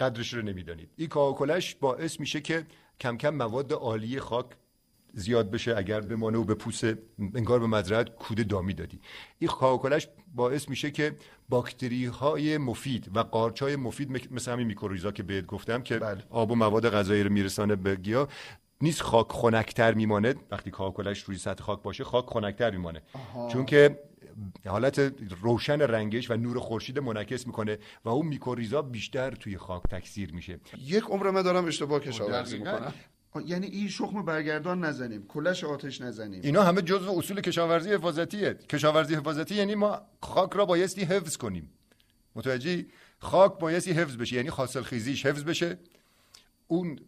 قدرش 0.00 0.34
رو 0.34 0.42
نمی‌دانید. 0.42 0.90
این 0.96 1.08
کاه 1.08 1.34
کلش 1.34 1.74
باعث 1.74 2.20
میشه 2.20 2.40
که 2.40 2.66
کم 3.00 3.16
کم 3.16 3.34
مواد 3.34 3.72
عالی 3.72 4.20
خاک 4.20 4.46
زیاد 5.12 5.50
بشه 5.50 5.76
اگر 5.76 6.00
بمانه 6.00 6.38
و 6.38 6.44
به 6.44 6.54
پوست 6.54 6.84
انگار 7.34 7.60
به 7.60 7.66
مزرعت 7.66 8.16
کود 8.16 8.48
دامی 8.48 8.74
دادی. 8.74 9.00
این 9.38 9.50
کاکلش 9.50 10.08
باعث 10.34 10.68
میشه 10.68 10.90
که 10.90 11.16
باکتری 11.48 12.06
های 12.06 12.58
مفید 12.58 13.16
و 13.16 13.18
قارچ 13.18 13.62
های 13.62 13.76
مفید 13.76 14.32
مثل 14.32 14.52
همین 14.52 14.66
میکروریزا 14.66 15.12
که 15.12 15.22
بهت 15.22 15.46
گفتم 15.46 15.82
که 15.82 15.98
بله. 15.98 16.22
آب 16.30 16.50
و 16.50 16.54
مواد 16.54 16.90
غذایی 16.90 17.22
رو 17.22 17.32
میرسانه 17.32 17.76
به 17.76 17.96
گیاه 17.96 18.28
نیست 18.80 19.02
خاک 19.02 19.26
خنکتر 19.30 19.94
میمانه 19.94 20.34
وقتی 20.50 20.70
کاکلش 20.70 21.22
روی 21.22 21.38
سطح 21.38 21.64
خاک 21.64 21.82
باشه 21.82 22.04
خاک 22.04 22.26
خنکتر 22.26 22.70
میمانه. 22.70 23.02
چون 23.52 23.66
که 23.66 23.98
حالت 24.66 24.98
روشن 25.40 25.80
رنگش 25.80 26.30
و 26.30 26.36
نور 26.36 26.58
خورشید 26.58 26.98
منعکس 26.98 27.46
می‌کنه 27.46 27.78
و 28.04 28.08
اون 28.08 28.26
میکروریزا 28.26 28.82
بیشتر 28.82 29.30
توی 29.30 29.58
خاک 29.58 29.82
تکثیر 29.82 30.32
میشه. 30.32 30.60
یک 30.78 31.04
عمر 31.04 31.30
من 31.30 31.42
دارم 31.42 31.64
اشتباه 31.64 32.00
کشاورزی 32.00 32.58
می‌کنم. 32.58 32.94
یعنی 33.46 33.66
این 33.66 33.88
شخم 33.88 34.24
برگردان 34.24 34.84
نزنیم 34.84 35.26
کلش 35.26 35.64
آتش 35.64 36.00
نزنیم. 36.00 36.40
اینا 36.44 36.62
همه 36.62 36.82
جزء 36.82 37.18
اصول 37.18 37.40
کشاورزی 37.40 37.92
حفاظتیه. 37.92 38.54
کشاورزی 38.54 39.14
حفاظتی 39.14 39.54
یعنی 39.54 39.74
ما 39.74 40.00
خاک 40.22 40.52
را 40.52 40.64
بایستی 40.64 41.04
حفظ 41.04 41.36
کنیم. 41.36 41.70
متوجه 42.34 42.86
خاک 43.18 43.58
بایستی 43.58 43.92
حفظ 43.92 44.16
بشه 44.16 44.36
یعنی 44.36 44.48
حاصل 44.48 44.82
خیزیش 44.82 45.26
حفظ 45.26 45.44
بشه. 45.44 45.78
اون 46.66 46.98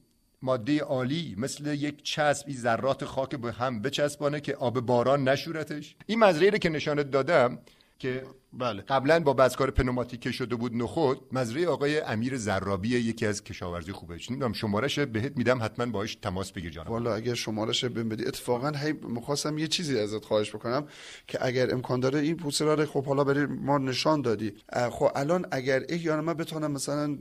ماده 0.43 0.81
عالی 0.81 1.35
مثل 1.39 1.75
یک 1.75 2.03
چسب 2.03 2.49
این 2.49 2.57
ذرات 2.57 3.05
خاک 3.05 3.37
به 3.37 3.53
هم 3.53 3.83
بچسبانه 3.83 4.41
که 4.41 4.55
آب 4.55 4.81
باران 4.81 5.29
نشورتش. 5.29 5.97
این 6.07 6.19
مزرعه 6.19 6.59
که 6.59 6.69
نشانت 6.69 7.11
دادم 7.11 7.59
که 7.99 8.23
بله. 8.53 8.83
قبلا 8.83 9.21
با 9.21 9.33
بسکار 9.33 9.71
پنوماتیک 9.71 10.31
شده 10.31 10.57
بود 10.57 10.77
نخود 10.77 11.21
مزرعه 11.33 11.69
آقای 11.69 12.01
امیر 12.01 12.37
زرابی 12.37 12.89
یکی 12.89 13.27
از 13.27 13.45
کشاورزی 13.45 13.93
خوبه 13.93 14.19
نمی‌دونم 14.31 14.53
شمارش 14.53 14.99
بهت 14.99 15.37
میدم 15.37 15.63
حتما 15.63 15.87
باهاش 15.87 16.15
تماس 16.15 16.53
بگیر 16.53 16.71
جانم 16.71 16.91
والا 16.91 17.15
اگر 17.15 17.35
شمارش 17.35 17.85
بهم 17.85 18.09
بدی 18.09 18.25
اتفاقا 18.27 18.71
هی 18.71 18.93
می‌خواستم 18.93 19.59
یه 19.59 19.67
چیزی 19.67 19.99
ازت 19.99 20.25
خواهش 20.25 20.55
بکنم 20.55 20.87
که 21.27 21.47
اگر 21.47 21.75
امکان 21.75 22.01
داره 22.01 22.19
این 22.19 22.37
پوسه 22.37 22.65
رو 22.65 22.87
خب 22.87 23.05
حالا 23.05 23.25
برای 23.25 23.47
ما 23.47 23.79
نشان 23.79 24.23
دادی. 24.23 24.55
خب 24.91 25.11
الان 25.15 25.47
اگر 25.51 25.85
احیانا 25.89 26.23
من 26.23 26.35
بتونم 26.35 26.73
مثلا 26.73 27.19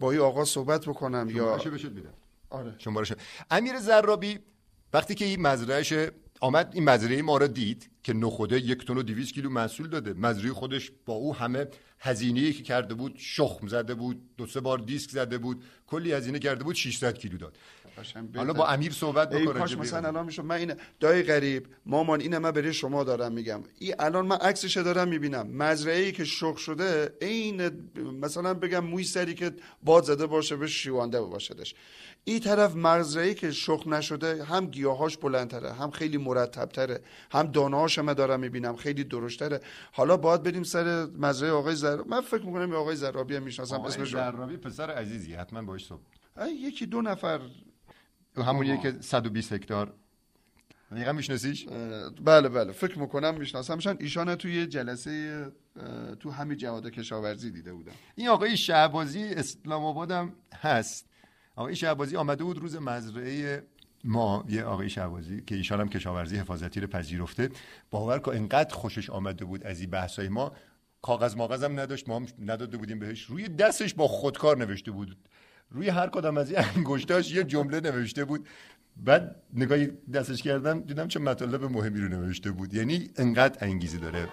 با 0.00 0.10
این 0.10 0.20
آقا 0.20 0.44
صحبت 0.44 0.86
بکنم 0.86 1.30
یا 1.30 1.56
بشه 1.56 1.88
میدم. 1.88 2.14
آره. 2.50 2.74
شمارش 2.78 3.12
امیر 3.50 3.78
زرابی 3.78 4.38
وقتی 4.92 5.14
که 5.14 5.24
این 5.24 5.42
مزرعهش 5.42 6.10
آمد 6.40 6.70
این 6.74 6.84
مزرعه 6.84 7.22
ما 7.22 7.36
را 7.36 7.46
دید 7.46 7.90
که 8.02 8.12
نخوده 8.12 8.60
یک 8.60 8.86
تن 8.86 8.96
و 8.96 9.02
دیویز 9.02 9.32
کیلو 9.32 9.50
محصول 9.50 9.88
داده. 9.88 10.12
مزرعه 10.12 10.52
خودش 10.52 10.92
با 11.06 11.14
او 11.14 11.36
همه 11.36 11.66
هزینه 12.00 12.52
که 12.52 12.62
کرده 12.62 12.94
بود 12.94 13.14
شخم 13.16 13.66
زده 13.66 13.94
بود 13.94 14.22
دو 14.36 14.46
سه 14.46 14.60
بار 14.60 14.78
دیسک 14.78 15.10
زده 15.10 15.38
بود 15.38 15.64
کلی 15.86 16.12
هزینه 16.12 16.38
کرده 16.38 16.64
بود 16.64 16.74
600 16.74 17.18
کیلو 17.18 17.36
داد. 17.36 17.58
حالا 18.36 18.52
با 18.52 18.66
امیر 18.66 18.92
صحبت 18.92 19.30
بکنه 19.30 19.58
کاش 19.58 19.78
مثلا 19.78 20.08
الان 20.08 20.26
میشم 20.26 20.46
من 20.46 20.56
این 20.56 20.74
دای 21.00 21.22
غریب 21.22 21.66
مامان 21.86 22.20
اینه 22.20 22.38
من 22.38 22.50
برای 22.50 22.72
شما 22.72 23.04
دارم 23.04 23.32
میگم. 23.32 23.62
این 23.78 23.94
الان 23.98 24.26
من 24.26 24.36
عکسش 24.36 24.76
دارم 24.76 25.08
می‌بینم. 25.08 25.46
مزرعه 25.46 26.04
ای 26.04 26.12
که 26.12 26.24
شخ 26.24 26.58
شده 26.58 27.14
عین 27.22 27.70
مثلا 28.20 28.54
بگم 28.54 28.84
موی 28.84 29.04
سری 29.04 29.34
که 29.34 29.52
باد 29.82 30.04
زده 30.04 30.26
باشه 30.26 30.56
به 30.56 30.66
شیوانده 30.66 31.20
باشدش. 31.20 31.74
این 32.24 32.40
طرف 32.40 32.76
مزرعه 32.76 33.34
که 33.34 33.50
شخ 33.50 33.86
نشده 33.86 34.44
هم 34.44 34.66
گیاهاش 34.66 35.16
بلندتره 35.16 35.72
هم 35.72 35.90
خیلی 35.90 36.16
مرتبتره 36.16 37.00
هم 37.30 37.46
دانهاش 37.46 37.98
من 37.98 38.12
دارم 38.12 38.40
می‌بینم 38.40 38.76
خیلی 38.76 39.04
درشتره. 39.04 39.60
حالا 39.92 40.16
باید 40.16 40.42
بریم 40.42 40.62
سر 40.62 41.06
مزرعه 41.18 41.52
آقای 41.52 41.74
زر 41.74 42.02
من 42.02 42.20
فکر 42.20 42.42
می‌کنم 42.42 42.72
آقای 42.72 42.96
زرابی 42.96 43.36
هم 43.36 43.42
می‌شناسم 43.42 43.80
اسمش 43.80 44.10
زرابی 44.10 44.56
پسر 44.56 44.90
عزیزی 44.90 45.34
حتما 45.34 45.62
باش 45.62 45.86
صبح 45.86 46.00
یکی 46.66 46.86
دو 46.86 47.02
نفر 47.02 47.40
همونیه 48.42 48.80
که 48.82 48.94
120 49.00 49.52
هکتار. 49.52 49.92
دقیقا 50.92 51.12
میشناسیش؟ 51.12 51.66
بله 52.24 52.48
بله. 52.48 52.72
فکر 52.72 52.98
می‌کنم 52.98 53.34
میشناسمشن 53.34 53.96
ایشان 54.00 54.34
توی 54.34 54.66
جلسه 54.66 55.46
تو 56.20 56.30
همین 56.30 56.56
جهاد 56.56 56.90
کشاورزی 56.90 57.50
دیده 57.50 57.72
بودم. 57.72 57.92
این 58.14 58.28
آقای 58.28 58.56
شعبازی 58.56 59.24
اسلام 59.24 59.84
آبادم 59.84 60.32
هست. 60.54 61.08
آقای 61.56 61.76
شعبازی 61.76 62.16
آمده 62.16 62.44
بود 62.44 62.58
روز 62.58 62.76
مزرعه 62.76 63.62
ما 64.04 64.44
یه 64.48 64.64
آقای 64.64 64.90
شعبازی 64.90 65.42
که 65.46 65.54
ایشان 65.54 65.80
هم 65.80 65.88
کشاورزی 65.88 66.36
حفاظتی 66.36 66.80
رو 66.80 66.86
پذیرفته. 66.86 67.50
باور 67.90 68.18
که 68.18 68.28
انقدر 68.28 68.74
خوشش 68.74 69.10
آمده 69.10 69.44
بود 69.44 69.64
از 69.64 69.80
این 69.80 69.90
بحثای 69.90 70.28
ما. 70.28 70.52
کاغذ 71.02 71.36
ماغذم 71.36 71.80
نداشت 71.80 72.08
ما 72.08 72.16
هم 72.16 72.26
نداده 72.38 72.76
بودیم 72.76 72.98
بهش. 72.98 73.22
روی 73.22 73.48
دستش 73.48 73.94
با 73.94 74.08
خودکار 74.08 74.58
نوشته 74.58 74.90
بود. 74.90 75.16
روی 75.70 75.88
هر 75.88 76.06
کدام 76.06 76.36
از 76.36 76.50
این 76.50 76.64
انگشتاش 76.76 77.32
یه 77.32 77.44
جمله 77.44 77.80
نوشته 77.80 78.24
بود. 78.24 78.48
بعد 78.96 79.36
نگاهی 79.54 79.86
دستش 80.14 80.42
کردم 80.42 80.80
دیدم 80.80 81.08
چه 81.08 81.20
مطالب 81.20 81.64
مهمی 81.64 82.00
رو 82.00 82.08
نوشته 82.08 82.50
بود. 82.50 82.74
یعنی 82.74 83.10
انقدر 83.16 83.66
انگیزه 83.66 83.98
داره. 83.98 84.28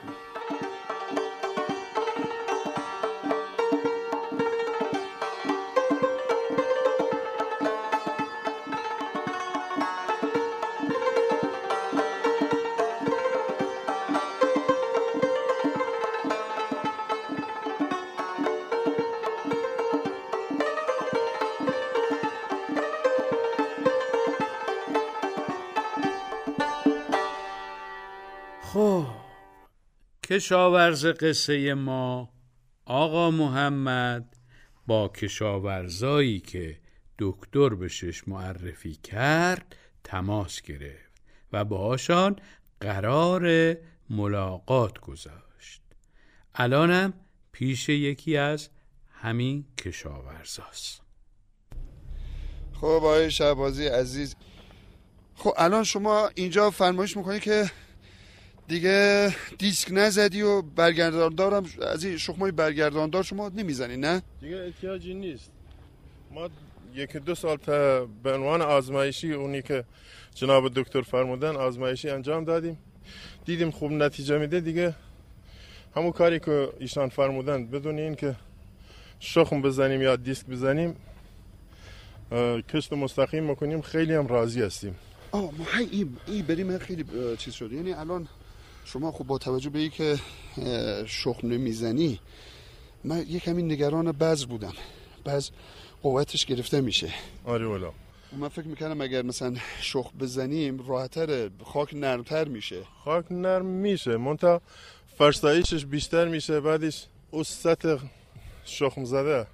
کشاورز 30.26 31.06
قصه 31.06 31.74
ما 31.74 32.30
آقا 32.86 33.32
محمد 33.32 34.36
با 34.88 35.08
کشاورزایی 35.08 36.40
که 36.40 36.78
دکتر 37.20 37.70
بهش 37.70 38.28
معرفی 38.28 38.96
کرد 38.96 39.76
تماس 40.04 40.62
گرفت 40.62 41.22
و 41.54 41.66
باهاشان 41.66 42.36
قرار 42.82 43.76
ملاقات 44.10 45.00
گذاشت. 45.00 45.82
الانم 46.56 47.14
پیش 47.52 47.90
یکی 47.90 48.38
از 48.38 48.70
همین 49.12 49.66
کشاورزاست. 49.78 51.02
خب 52.74 52.86
آقای 52.86 53.32
شعبازی 53.32 53.88
عزیز 53.88 54.36
خب 55.36 55.54
الان 55.58 55.84
شما 55.84 56.30
اینجا 56.36 56.70
فرمایش 56.70 57.18
می‌کنی 57.18 57.40
که 57.40 57.72
دیگه 58.68 59.36
دیسک 59.58 59.88
نزدی 59.92 60.42
و 60.42 60.62
برگرداندارم. 60.62 61.66
از 61.82 62.04
این 62.04 62.18
شخمای 62.18 62.52
برگرداندار 62.52 63.24
شما 63.24 63.50
نمی‌زنی 63.50 63.98
نه؟ 63.98 64.22
دیگه 64.42 64.58
احتیاجی 64.58 65.14
نیست. 65.14 65.52
ما 66.32 66.50
یک 66.96 67.18
دو 67.18 67.36
سال 67.36 67.58
تا 67.58 68.06
به 68.06 68.34
عنوان 68.34 68.62
آزمایشی 68.62 69.34
اونی 69.34 69.62
که 69.62 69.84
جناب 70.36 70.74
دکتر 70.74 71.02
فرمودن 71.02 71.56
آزمایشی 71.56 72.10
انجام 72.10 72.44
دادیم. 72.44 72.78
دیدیم 73.46 73.72
خوب 73.72 73.92
نتیجه 73.92 74.38
میده. 74.38 74.60
دیگه 74.60 74.96
همون 75.96 76.12
کاری 76.12 76.40
که 76.40 76.70
ایشان 76.80 77.10
فرمودن 77.10 77.66
بدون 77.68 78.00
این 78.00 78.16
که 78.16 78.36
شخم 79.20 79.62
بزنیم 79.62 80.02
یا 80.02 80.16
دیسک 80.16 80.46
بزنیم 80.46 80.96
کشت 82.70 82.94
مستقیم 82.94 83.44
می‌کنیم 83.44 83.82
خیلی 83.82 84.14
هم 84.14 84.28
راضی 84.28 84.62
هستیم. 84.62 84.96
آه 85.32 85.42
ما 85.42 85.66
این 85.92 86.18
ای 86.28 86.42
بریم 86.42 86.78
خیلی 86.78 87.06
چیز 87.38 87.54
شد. 87.54 87.72
یعنی 87.72 87.94
الان 87.94 88.28
شما 88.86 89.12
خب 89.12 89.24
با 89.24 89.38
توجه 89.38 89.70
به 89.70 89.80
ای 89.80 89.90
که 89.90 90.20
شخم 91.06 91.48
نمی‌زنی 91.48 92.20
من 93.04 93.26
یه 93.28 93.40
کمی 93.40 93.64
نگران 93.64 94.12
بز 94.12 94.46
بودم. 94.46 94.74
بز 95.26 95.50
قوتش 96.04 96.46
گرفته 96.46 96.82
میشه. 96.82 97.14
آره 97.46 97.66
والا. 97.66 97.92
من 98.32 98.48
فکر 98.48 98.68
می‌کنم 98.68 99.02
اگر 99.02 99.22
مثلا 99.22 99.56
شخ 99.82 100.12
بزنیم 100.20 100.88
راحتر 100.88 101.50
خاک 101.64 101.94
نرمتر 101.94 102.48
میشه. 102.48 102.84
خاک 103.04 103.26
نرم 103.32 103.66
میشه. 103.66 104.18
منتها 104.18 104.62
فرسایشش 105.18 105.86
بیشتر 105.86 106.28
میشه 106.28 106.60
بعدش 106.60 107.06
او 107.32 107.44
سطح 107.44 107.98
شخم 108.66 109.06
زده. 109.06 109.48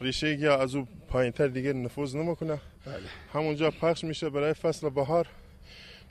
ریشه 0.00 0.38
یا 0.38 0.60
از 0.60 0.74
او 0.74 0.88
پایینتر 1.08 1.46
دیگه 1.46 1.72
نفوذ 1.72 2.16
نمی‌کنه. 2.16 2.60
بله. 2.86 2.96
همونجا 3.32 3.70
پخش 3.70 4.04
میشه 4.04 4.30
برای 4.30 4.54
فصل 4.54 4.90
بهار. 4.90 5.26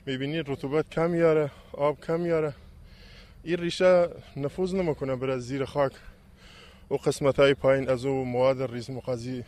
می‌بینی 0.06 0.38
رطوبت 0.38 0.90
کم 0.90 1.14
یاره 1.14 1.50
آب 1.72 2.00
کم 2.00 2.26
یاره 2.26 2.54
این 3.44 3.56
ریشه 3.56 4.08
نفوذ 4.36 4.74
نمی‌کنه 4.74 5.16
برای 5.16 5.40
زیر 5.40 5.64
خاک. 5.64 5.92
و 6.90 6.94
قسمت 6.94 7.38
های 7.40 7.54
پایین 7.54 7.88
از 7.88 8.06
او 8.06 8.24
مواد 8.24 8.62
ریز 8.62 8.90
مقضی 8.90 9.44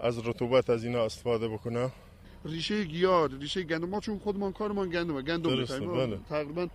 از 0.00 0.28
رطوبت 0.28 0.70
از 0.70 0.84
اینا 0.84 1.04
استفاده 1.04 1.48
بکنه. 1.48 1.90
ریشه 2.44 2.84
گیاه 2.84 3.28
ریشه 3.40 3.62
گندم. 3.62 3.88
ما 3.88 4.00
چون 4.00 4.18
خودمان 4.18 4.52
کارمان 4.52 4.90
گندم. 4.90 5.20
گندم 5.22 5.56
بله. 5.96 6.18
تقریبا 6.28 6.68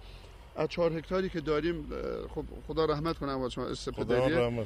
از 0.56 0.68
چهار 0.68 0.98
هکتاری 0.98 1.30
که 1.30 1.42
داریم 1.42 1.88
خب 2.36 2.46
خدا 2.68 2.86
رحمت 2.86 3.18
کنه 3.18 3.32
اما 3.32 3.50
شما 3.50 3.66
استفاده 3.66 4.64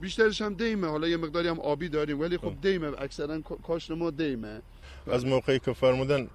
بیشترش 0.00 0.42
هم 0.42 0.54
دیمه. 0.54 0.86
حالا 0.86 1.08
یه 1.08 1.16
مقداری 1.16 1.48
هم 1.48 1.60
آبی 1.60 1.88
داریم 1.88 2.20
ولی 2.20 2.38
خب 2.38 2.54
دیمه. 2.62 3.02
اکثرا 3.02 3.40
کاشت 3.40 3.90
ما 3.90 4.10
دیمه. 4.10 4.62
از 5.06 5.26
موقعی 5.26 5.58
که 5.58 5.72
فرمودن 5.72 6.28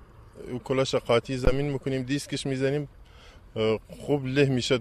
کلاش 0.64 0.96
قاطی 0.96 1.38
زمین 1.38 1.72
می‌کنیم 1.72 2.04
دیسکش 2.04 2.46
می‌زنیم. 2.46 2.88
خوب 3.90 4.26
له 4.26 4.46
میشه 4.46 4.80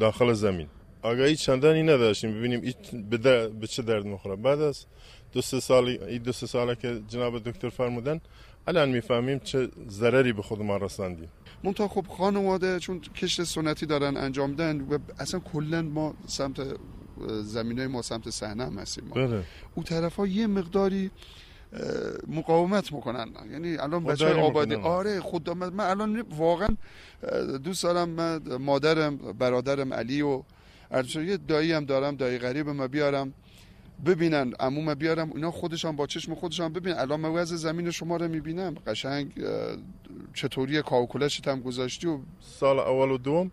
داخل 0.00 0.32
زمین. 0.32 0.66
آگاهی 1.02 1.36
چندانی 1.36 1.82
نداشتیم 1.82 2.38
ببینیم 2.38 2.74
به, 3.10 3.48
به 3.48 3.66
چه 3.66 3.82
درد 3.82 4.04
می‌خوره. 4.04 4.36
بعد 4.36 4.60
از 4.60 4.86
دو 5.32 5.40
سه 5.40 5.60
سال 5.60 5.88
این 5.88 6.22
دو 6.22 6.32
سه 6.32 6.46
ساله 6.46 6.74
که 6.74 7.00
جناب 7.08 7.38
دکتر 7.38 7.68
فرمودن 7.68 8.20
الان 8.66 8.88
می‌فهمیم 8.88 9.38
چه 9.38 9.68
ضرری 9.88 10.32
به 10.32 10.42
خود 10.42 10.62
ما 10.62 10.76
رساندیم 10.76 11.28
منتها 11.64 11.88
خب 11.88 12.06
خانواده 12.06 12.80
چون 12.80 13.00
کشت 13.00 13.42
سنتی 13.42 13.86
دارن 13.86 14.16
انجام 14.16 14.54
دن 14.54 14.80
و 14.80 14.98
اصلا 15.18 15.40
کلا 15.40 15.82
ما 15.82 16.14
سمت 16.26 16.60
زمینای 17.42 17.86
ما 17.86 18.02
سمت 18.02 18.30
صحنه 18.30 18.64
هم 18.66 18.78
هستیم 18.78 19.04
ما. 19.04 19.14
بله. 19.14 19.44
او 19.74 19.82
طرف 19.82 20.16
ها 20.16 20.26
یه 20.26 20.46
مقداری 20.46 21.10
مقاومت 22.26 22.92
می‌کنن 22.92 23.28
یعنی 23.52 23.76
الان 23.76 24.04
بچه 24.04 24.34
آبادی 24.34 24.74
آره 24.74 25.20
خود 25.20 25.50
من 25.50 25.80
الان 25.80 26.20
واقعا 26.20 26.68
دوست 27.64 27.82
دارم 27.82 28.08
من 28.08 28.56
مادرم 28.56 29.16
برادرم 29.16 29.94
علی 29.94 30.22
و 30.22 30.42
یه 31.14 31.36
دایی 31.36 31.72
هم 31.72 31.84
دارم 31.84 32.16
دایی 32.16 32.38
غریب 32.38 32.68
ما 32.68 32.88
بیارم 32.88 33.32
ببینن 34.06 34.52
عموم 34.60 34.94
بیارم 34.94 35.32
اینا 35.34 35.50
خودشان 35.50 35.96
با 35.96 36.06
چشم 36.06 36.34
خودشان 36.34 36.72
ببین. 36.72 36.94
الان 36.94 37.20
من 37.20 37.28
وضع 37.28 37.56
زمین 37.56 37.90
شما 37.90 38.16
رو 38.16 38.28
می‌بینم. 38.28 38.74
قشنگ 38.86 39.32
چطوری 40.34 40.82
کاوکولشت 40.82 41.48
هم 41.48 41.60
گذاشتی 41.60 42.06
و 42.06 42.18
سال 42.40 42.78
اول 42.78 43.10
و 43.10 43.18
دوم 43.18 43.50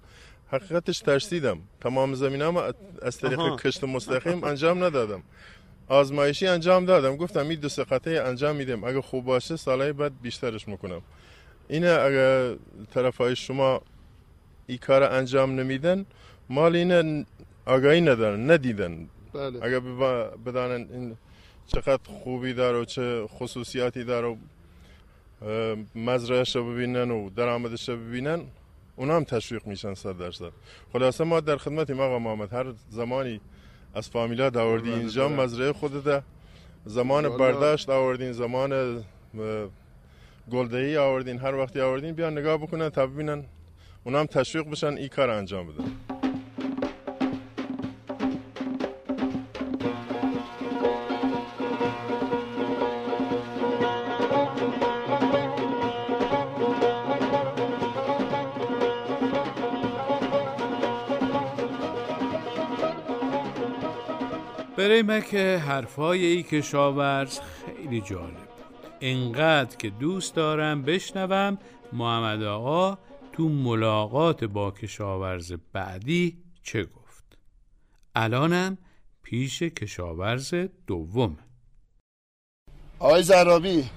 حقیقتش 0.48 1.00
ترسیدم. 1.00 1.60
تمام 1.82 2.14
زمین 2.14 2.42
هم 2.42 2.58
از 3.02 3.18
طریق 3.18 3.56
کشت 3.56 3.84
مستقیم 3.84 4.44
انجام 4.44 4.84
ندادم. 4.84 5.24
آزمایشی 5.88 6.48
انجام 6.48 6.86
دادم. 6.86 7.16
گفتم 7.16 7.50
این 7.50 7.60
دو 7.60 7.70
سه 7.70 7.86
انجام 8.06 8.56
میدم 8.56 8.84
اگه 8.84 9.02
خوب 9.02 9.26
باشه 9.26 9.56
سالهای 9.56 9.94
بعد 9.94 10.22
بیشترش 10.22 10.68
می‌کنم. 10.68 11.02
اینه 11.68 11.88
اگه 11.88 12.56
طرف 12.94 13.18
های 13.18 13.36
شما 13.36 13.82
این 14.68 14.78
کار 14.78 15.04
انجام 15.04 15.60
نمیدن 15.60 16.06
مال 16.50 16.76
اینه 16.76 17.26
آگاهی 17.66 18.02
ندارن 18.02 18.52
ندیدن. 18.52 19.10
بله. 19.34 19.64
اگه 19.64 19.80
بدانن 20.46 20.88
این 20.92 21.18
چقدر 21.68 22.00
خوبی 22.06 22.54
داره 22.54 22.78
و 22.78 22.86
چه 22.86 23.28
خصوصیاتی 23.28 24.04
داره 24.04 24.28
و 24.28 24.36
مزرعش 25.96 26.56
رو 26.56 26.74
ببینن 26.74 27.12
و 27.12 27.30
درآمدش 27.30 27.90
رو 27.90 27.98
ببینن 27.98 28.42
اونا 28.96 29.16
هم 29.16 29.24
تشویق 29.24 29.68
میشن 29.68 29.94
صد 29.94 30.18
درصد. 30.18 30.52
خلاصه 30.94 31.24
ما 31.24 31.40
در 31.40 31.58
خدمتیم 31.58 32.00
آقا 32.00 32.20
محمد. 32.20 32.54
هر 32.54 32.66
زمانی 32.90 33.42
از 33.96 34.10
فامیلا 34.10 34.50
داوردی 34.50 34.94
اینجا 34.94 35.30
مزرعه 35.30 35.74
خودت 35.74 36.24
زمان 36.86 37.38
برداشت 37.38 37.90
آوردین 37.90 38.32
زمان 38.32 39.04
گلدهی 40.52 40.98
آوردین. 40.98 41.38
هر 41.40 41.56
وقتی 41.56 41.82
آوردین 41.82 42.14
بیان 42.14 42.38
نگاه 42.38 42.58
بکنن 42.58 42.90
تا 42.90 43.08
ببینن. 43.08 43.44
اونا 44.04 44.20
هم 44.20 44.26
تشویق 44.26 44.70
بشن 44.70 44.94
این 44.94 45.08
کار 45.08 45.30
انجام 45.30 45.68
بدن. 45.68 45.86
برای 64.96 65.20
من 65.20 65.22
که 65.22 65.58
حرفای 65.58 66.26
ای 66.26 66.44
کشاورز 66.44 67.40
خیلی 67.40 68.02
جالب. 68.02 68.34
بود 68.34 68.64
انقدر 69.02 69.76
که 69.78 69.90
دوست 69.90 70.36
دارم 70.36 70.82
بشنوم 70.82 71.58
محمد 71.94 72.44
آقا 72.44 72.98
تو 73.34 73.50
ملاقات 73.50 74.44
با 74.44 74.72
کشاورز 74.72 75.54
بعدی 75.74 76.38
چه 76.64 76.84
گفت. 76.84 77.38
الانم 78.16 78.78
پیش 79.24 79.64
کشاورز 79.64 80.54
دوم. 80.88 81.38
آقای 83.00 83.24
زرابی 83.24 83.90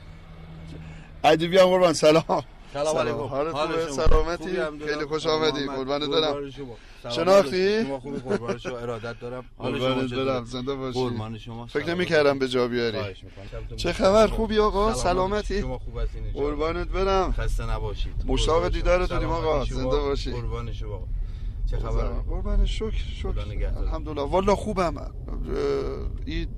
عدیبی 1.25 1.59
هم 1.59 1.67
قربان 1.67 1.93
سلام. 1.93 2.43
سلام 2.73 2.99
علیکم. 2.99 3.91
سلامتی؟ 3.91 4.85
خیلی 4.87 5.05
خوش 5.05 5.27
آمدی. 5.27 5.67
قربان 5.67 6.11
دارم 6.11 6.51
شناختی؟ 7.11 7.85
شما 7.85 7.99
قربان 7.99 8.59
شما 8.59 8.79
ارادت 8.79 9.21
دارم. 9.21 9.45
قربان 9.59 10.07
دارم 10.07 10.45
زنده 10.45 10.75
باشی. 10.75 10.99
قربان 10.99 11.39
شما. 11.39 11.67
فکر 11.67 11.95
نمی 11.95 12.07
کردم 12.07 12.39
به 12.39 12.49
جا 12.49 12.69
بیاری. 12.69 12.99
چه 13.77 13.93
خبر؟ 13.93 14.27
خوبی 14.27 14.59
آقا؟ 14.59 14.95
سلامتی. 14.95 15.61
شما 15.61 15.79
خوب 15.79 15.99
هستین 15.99 16.33
قربانت 16.33 16.89
برم. 16.89 17.33
خسته 17.33 17.71
نباشید. 17.71 18.13
مشتاق 18.27 18.69
دیدارت 18.69 19.13
بودیم 19.13 19.31
آقا. 19.31 19.65
زنده 19.65 19.97
باشی. 19.97 20.31
قربان 20.31 20.73
شما. 20.73 21.09
چه 21.71 21.79
خبر؟ 21.79 22.05
قربان 22.09 22.67
شکر 22.67 22.91
شکر. 22.91 23.29
الحمدلله. 23.79 24.23
والا 24.23 24.57
خوبم. 24.57 25.13
این 26.27 26.49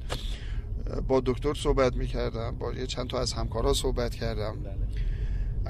با 1.08 1.22
دکتر 1.26 1.54
صحبت 1.54 1.96
می 1.96 2.06
کردم 2.06 2.56
با 2.58 2.72
یه 2.72 2.86
چند 2.86 3.10
تا 3.10 3.18
از 3.18 3.32
همکارا 3.32 3.72
صحبت 3.72 4.14
کردم. 4.14 4.56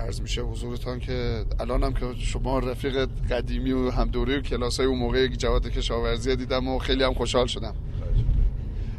عرض 0.00 0.20
میشه 0.20 0.42
حضورتان 0.42 0.98
که 1.00 1.44
الان 1.60 1.82
هم 1.82 1.92
که 1.92 2.14
شما 2.18 2.58
رفیق 2.58 3.08
قدیمی 3.30 3.72
و 3.72 3.90
هم 3.90 4.08
دوره 4.08 4.38
و 4.38 4.40
کلاس 4.40 4.76
های 4.76 4.86
اون 4.86 4.98
موقع 4.98 5.26
جواد 5.26 5.68
کشاورزی 5.68 6.36
دیدم 6.36 6.68
و 6.68 6.78
خیلی 6.78 7.04
هم 7.04 7.14
خوشحال 7.14 7.46
شدم. 7.46 7.74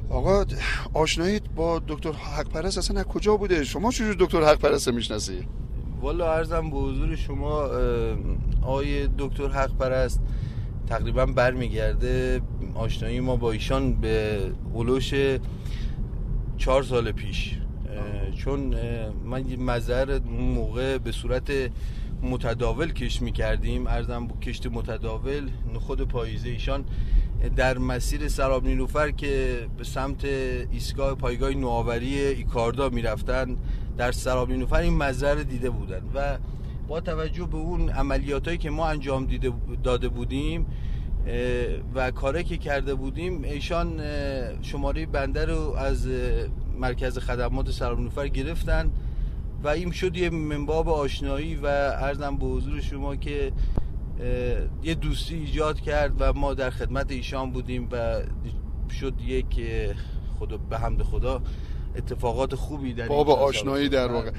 آقا 0.09 0.45
آشناییت 0.93 1.41
با 1.55 1.81
دکتر 1.87 2.11
حق 2.11 2.49
پرست 2.49 2.77
اصلا 2.77 2.99
از 2.99 3.05
کجا 3.05 3.37
بوده؟ 3.37 3.63
شما 3.63 3.91
چجور 3.91 4.15
دکتر 4.19 4.43
حق 4.43 4.57
پرست 4.57 4.87
می‌شناسی؟ 4.87 5.47
والا 6.01 6.33
عرضم 6.33 6.69
به 6.69 6.77
حضور 6.77 7.15
شما 7.15 7.69
آقای 8.61 9.07
دکتر 9.17 9.47
حق 9.47 9.77
پرست 9.77 10.21
تقریبا 10.87 11.25
برمیگرده 11.25 12.41
آشنایی 12.75 13.19
ما 13.19 13.35
با 13.35 13.51
ایشان 13.51 13.93
به 13.93 14.39
علوش 14.75 15.13
چهار 16.57 16.83
سال 16.83 17.11
پیش. 17.11 17.57
چون 18.43 18.75
من 19.25 19.43
مزر 19.55 20.19
اون 20.25 20.43
موقع 20.43 20.97
به 20.97 21.11
صورت 21.11 21.51
متداول 22.23 22.91
کش 22.91 23.21
می‌کردیم. 23.21 23.87
ارزم 23.87 24.27
با 24.27 24.35
کشت 24.37 24.67
متداول 24.67 25.49
نخود 25.73 26.01
پاییزه 26.01 26.49
ایشان 26.49 26.85
در 27.55 27.77
مسیر 27.77 28.27
سراب 28.27 28.65
نیلوفر 28.65 29.11
که 29.11 29.65
به 29.77 29.83
سمت 29.83 30.25
ایستگاه 30.71 31.15
پایگاه 31.15 31.49
نوآوری 31.49 32.19
ایکاردا 32.19 32.89
می‌رفتن 32.89 33.57
در 33.97 34.11
سراب 34.11 34.51
نیلوفر 34.51 34.81
این 34.81 34.97
مزر 34.97 35.35
دیده 35.35 35.69
بودن. 35.69 36.01
و 36.15 36.37
با 36.87 37.01
توجه 37.01 37.45
به 37.45 37.57
اون 37.57 37.89
عملیاتایی 37.89 38.57
که 38.57 38.69
ما 38.69 38.87
انجام 38.87 39.25
دیده 39.25 39.53
داده 39.83 40.09
بودیم 40.09 40.65
و 41.95 42.11
کاری 42.11 42.43
که 42.43 42.57
کرده 42.57 42.95
بودیم 42.95 43.43
ایشان 43.43 44.01
شماره 44.61 45.05
بنده 45.05 45.45
رو 45.45 45.75
از 45.77 46.07
مرکز 46.79 47.17
خدمات 47.17 47.71
سراب 47.71 48.23
گرفتن 48.27 48.91
و 49.63 49.67
این 49.67 49.91
شد 49.91 50.17
یه 50.17 50.29
منباب 50.29 50.89
آشنایی 50.89 51.55
و 51.55 51.65
ارزم 51.65 52.37
به 52.37 52.45
حضور 52.45 52.81
شما 52.81 53.15
که 53.15 53.51
یه 54.83 54.95
دوستی 54.95 55.35
ایجاد 55.35 55.79
کرد 55.79 56.13
و 56.19 56.33
ما 56.33 56.53
در 56.53 56.69
خدمت 56.69 57.11
ایشان 57.11 57.51
بودیم 57.51 57.89
و 57.91 58.21
شد 58.99 59.13
یک 59.21 59.61
خدا 60.39 60.57
به 60.57 60.77
حمد 60.77 61.03
خدا 61.03 61.41
اتفاقات 61.95 62.55
خوبی 62.55 62.93
در 62.93 63.07
باب 63.07 63.29
آشنایی 63.29 63.89
در 63.89 64.11
واقع. 64.11 64.31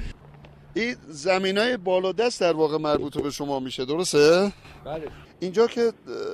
این 0.73 0.95
زمین 1.07 1.57
های 1.57 1.77
بالا 1.77 2.11
دست 2.11 2.41
در 2.41 2.53
واقع 2.53 2.77
مربوط 2.77 3.17
به 3.17 3.31
شما 3.31 3.59
میشه 3.59 3.85
درسته؟ 3.85 4.51
بله 4.85 5.07
اینجا 5.39 5.67
که 5.67 5.93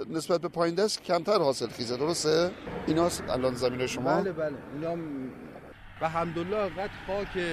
نسبت 0.09 0.41
به 0.41 0.47
پایین 0.47 0.75
دست 0.75 1.03
کمتر 1.03 1.37
حاصل 1.37 1.67
خیزه 1.67 1.97
درسته؟ 1.97 2.51
اینا 2.87 3.09
الان 3.29 3.55
زمین 3.55 3.87
شما؟ 3.87 4.21
بله 4.21 4.31
بله 4.31 4.55
اینا 4.73 5.03
و 6.01 6.09
همدلله 6.09 6.69
قد 6.69 6.89
خاک 7.07 7.43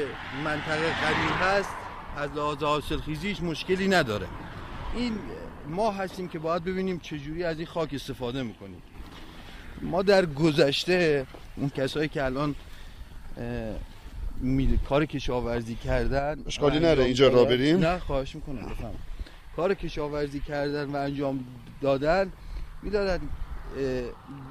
منطقه 0.44 0.92
قدیم 1.04 1.36
هست 1.40 1.70
از 2.16 2.30
لحاظ 2.30 2.62
حاصل 2.62 2.96
خیزیش 2.96 3.42
مشکلی 3.42 3.88
نداره 3.88 4.26
این 4.94 5.18
ما 5.68 5.90
هستیم 5.90 6.28
که 6.28 6.38
باید 6.38 6.64
ببینیم 6.64 6.98
چجوری 6.98 7.44
از 7.44 7.56
این 7.56 7.66
خاک 7.66 7.94
استفاده 7.94 8.42
می‌کنیم 8.42 8.82
ما 9.82 10.02
در 10.02 10.26
گذشته 10.26 11.26
اون 11.56 11.68
کسایی 11.68 12.08
که 12.08 12.24
الان 12.24 12.54
کار 14.88 15.06
کشاورزی 15.06 15.74
کردن 15.74 16.42
اشکالی 16.46 16.80
نره 16.80 17.04
اینجا 17.04 17.28
را 17.28 17.44
بریم. 17.44 17.78
نه 17.78 17.98
خواهش 17.98 18.34
می‌کنم 18.34 18.66
بفهم 18.66 18.94
کار 19.56 19.74
کشاورزی 19.74 20.40
کردن 20.40 20.84
و 20.90 20.96
انجام 20.96 21.44
دادن 21.80 22.32
می‌دادن 22.82 23.20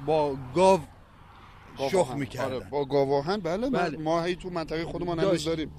با 0.06 0.36
گاو 0.54 0.80
شخ 1.90 2.14
می‌کردن. 2.14 2.54
آره 2.54 2.66
با 2.70 2.84
گاواهن؟ 2.84 3.40
بله, 3.40 3.70
بله. 3.70 3.98
ما 3.98 4.22
هی 4.22 4.36
تو 4.36 4.50
منطقه 4.50 4.84
خودمان 4.84 5.18
هنوز 5.18 5.44
داریم. 5.44 5.70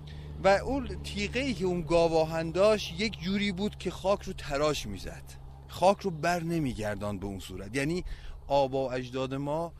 و 0.43 0.47
اون 0.47 0.87
تیغه 1.03 1.39
ای 1.39 1.53
که 1.53 1.65
اون 1.65 1.81
گاواهن 1.81 2.51
داشت 2.51 2.99
یک 2.99 3.19
جوری 3.19 3.51
بود 3.51 3.77
که 3.77 3.91
خاک 3.91 4.23
رو 4.23 4.33
تراش 4.33 4.85
می‌زد. 4.85 5.23
خاک 5.67 6.01
رو 6.01 6.11
بر 6.11 6.43
نمیگردان 6.43 7.19
به 7.19 7.25
اون 7.25 7.39
صورت. 7.39 7.75
یعنی 7.75 8.03
آبا 8.47 8.87
و 8.87 8.91
اجداد 8.93 9.33
ما 9.33 9.73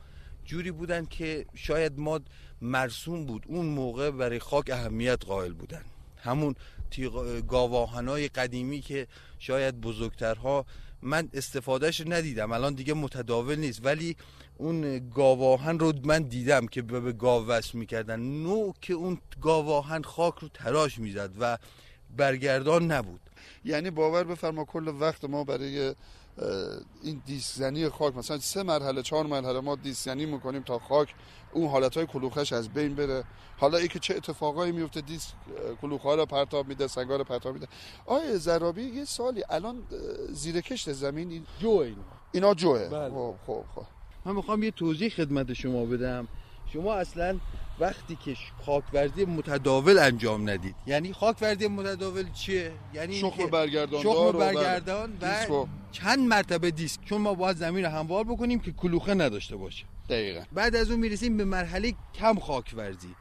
جوری 0.44 0.70
بودن 0.70 1.04
که 1.04 1.46
شاید 1.54 1.98
ما 1.98 2.20
مرسوم 2.62 3.24
بود. 3.26 3.44
اون 3.46 3.66
موقع 3.66 4.10
برای 4.10 4.38
خاک 4.38 4.70
اهمیت 4.70 5.24
قائل 5.24 5.52
بودن. 5.52 5.84
همون 6.16 6.54
گاواهنای 7.48 8.28
قدیمی 8.28 8.80
که 8.80 9.06
شاید 9.38 9.80
بزرگترها 9.80 10.66
من 11.02 11.28
استفادهش 11.32 12.00
ندیدم. 12.06 12.52
الان 12.52 12.74
دیگه 12.74 12.94
متداول 12.94 13.56
نیست. 13.56 13.80
ولی 13.84 14.16
اون 14.56 15.08
گاواهن 15.08 15.78
رو 15.78 15.92
من 16.04 16.22
دیدم 16.22 16.66
که 16.66 16.82
به 16.82 17.12
گاو 17.12 17.46
وصل 17.46 17.78
می‌کردن. 17.78 18.20
نوع 18.20 18.74
که 18.80 18.94
اون 18.94 19.18
گاواهن 19.40 20.02
خاک 20.02 20.34
رو 20.34 20.48
تراش 20.48 20.98
می‌زد 20.98 21.30
و 21.40 21.58
برگردان 22.16 22.92
نبود. 22.92 23.20
یعنی 23.64 23.90
باور 23.90 24.24
بفرما 24.24 24.64
کل 24.64 24.88
وقت 24.88 25.24
ما 25.24 25.44
برای 25.44 25.94
این 27.02 27.22
دیسزنی 27.26 27.88
خاک 27.88 28.16
مثلا 28.16 28.38
سه 28.38 28.62
مرحله 28.62 29.02
چهار 29.02 29.26
مرحله 29.26 29.60
ما 29.60 29.76
دیسزنی 29.76 30.26
می‌کنیم 30.26 30.62
تا 30.62 30.78
خاک 30.78 31.14
اون 31.52 31.68
حالت 31.68 31.96
های 31.96 32.06
کلوخش 32.06 32.52
از 32.52 32.68
بین 32.68 32.94
بره. 32.94 33.24
حالا 33.58 33.78
ای 33.78 33.88
که 33.88 33.98
چه 33.98 34.16
اتفاقایی 34.16 34.72
میفته 34.72 35.00
دیس 35.00 35.32
کلوخ 35.82 36.02
ها 36.02 36.14
رو 36.14 36.26
پرتاب 36.26 36.68
میده 36.68 36.86
سنگا 36.86 37.16
رو 37.16 37.24
پرتاب 37.24 37.54
میده. 37.54 37.66
آیا 38.06 38.38
زرابی 38.38 38.82
یه 38.82 39.04
سالی 39.04 39.42
الان 39.50 39.82
زیر 40.32 40.60
کشت 40.60 40.92
زمین 40.92 41.30
این 41.30 41.46
جو 41.60 41.70
اینا. 41.70 41.96
اینا 42.32 42.54
جوه. 42.54 42.88
بله. 42.88 43.10
خب 43.10 43.34
خب 43.46 43.64
خب. 43.74 43.86
من 44.24 44.36
می‌خوام 44.36 44.62
یه 44.62 44.70
توضیح 44.70 45.08
خدمت 45.08 45.52
شما 45.52 45.84
بدم. 45.84 46.28
شما 46.72 46.94
اصلا 46.94 47.38
وقتی 47.80 48.18
که 48.24 48.36
خاکورزی 48.66 49.24
متداول 49.24 49.98
انجام 49.98 50.50
ندید 50.50 50.74
یعنی 50.86 51.12
خاکورزی 51.12 51.68
متداول 51.68 52.32
چیه؟ 52.32 52.72
یعنی 52.94 53.14
شخم 53.14 53.46
برگردان 53.46 54.02
شخم 54.02 54.32
برگردان 54.32 55.18
و 55.20 55.66
چند 55.92 56.18
مرتبه 56.18 56.70
دیسک. 56.70 57.04
چون 57.04 57.20
ما 57.20 57.34
باید 57.34 57.56
زمین 57.56 57.84
رو 57.84 57.90
هموار 57.90 58.24
بکنیم 58.24 58.60
که 58.60 58.72
کلوخه 58.72 59.14
نداشته 59.14 59.56
باشه. 59.56 59.84
دقیقا. 60.08 60.42
بعد 60.52 60.76
از 60.76 60.90
اون 60.90 61.00
می‌رسیم 61.00 61.36
به 61.36 61.44
مرحله 61.44 61.94
کم 62.14 62.38
خاکورزی 62.38 63.14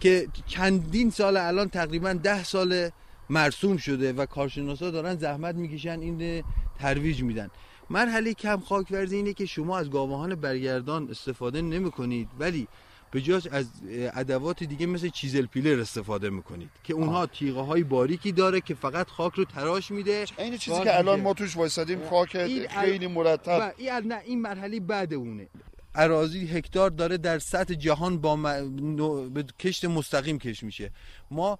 که 0.00 0.28
چندین 0.46 1.10
سال 1.10 1.36
الان 1.36 1.68
تقریبا 1.68 2.12
ده 2.12 2.44
سال 2.44 2.90
مرسوم 3.30 3.76
شده 3.76 4.12
و 4.12 4.26
کارشناسا 4.26 4.90
دارن 4.90 5.16
زحمت 5.16 5.54
می‌کشن 5.54 6.00
این 6.00 6.44
ترویج 6.78 7.22
میدن. 7.22 7.50
مرحله 7.90 8.34
کم 8.34 8.60
خاکورزی 8.60 9.16
اینه 9.16 9.32
که 9.32 9.46
شما 9.46 9.78
از 9.78 9.90
گاوهان 9.90 10.34
برگردان 10.34 11.10
استفاده 11.10 11.62
نمی 11.62 11.90
کنید 11.90 12.28
ولی 12.38 12.68
به 13.10 13.20
جاش 13.20 13.46
از 13.46 13.66
ادوات 13.90 14.64
دیگه 14.64 14.86
مثل 14.86 15.08
چیزل 15.08 15.46
پیلر 15.46 15.80
استفاده 15.80 16.30
می‌کنید 16.30 16.70
که 16.84 16.94
اونها 16.94 17.26
تیغه 17.26 17.60
های 17.60 17.82
باریکی 17.82 18.32
داره 18.32 18.60
که 18.60 18.74
فقط 18.74 19.08
خاک 19.08 19.34
رو 19.34 19.44
تراش 19.44 19.90
میده. 19.90 20.24
این 20.38 20.56
چیزی 20.56 20.82
که 20.82 20.98
الان 20.98 21.20
ما 21.20 21.34
توش 21.34 21.56
وایسادیم 21.56 22.08
خاک 22.10 22.32
خیلی 22.68 23.06
مرتب. 23.06 23.74
این 23.78 23.90
نه 23.90 24.20
این 24.24 24.42
مرحله 24.42 24.80
بعد 24.80 25.14
اونه. 25.14 25.48
اراضی 25.94 26.46
هکتار 26.46 26.90
داره 26.90 27.18
در 27.18 27.38
سطح 27.38 27.74
جهان 27.74 28.18
با 28.18 28.36
به 29.34 29.42
کشت 29.42 29.84
مستقیم 29.84 30.38
کش 30.38 30.62
میشه. 30.62 30.90
ما 31.30 31.58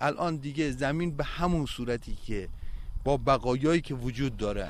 الان 0.00 0.36
دیگه 0.36 0.70
زمین 0.70 1.16
به 1.16 1.24
همون 1.24 1.66
صورتی 1.66 2.16
که 2.26 2.48
با 3.04 3.16
بقایایی 3.16 3.80
که 3.80 3.94
وجود 3.94 4.36
داره. 4.36 4.68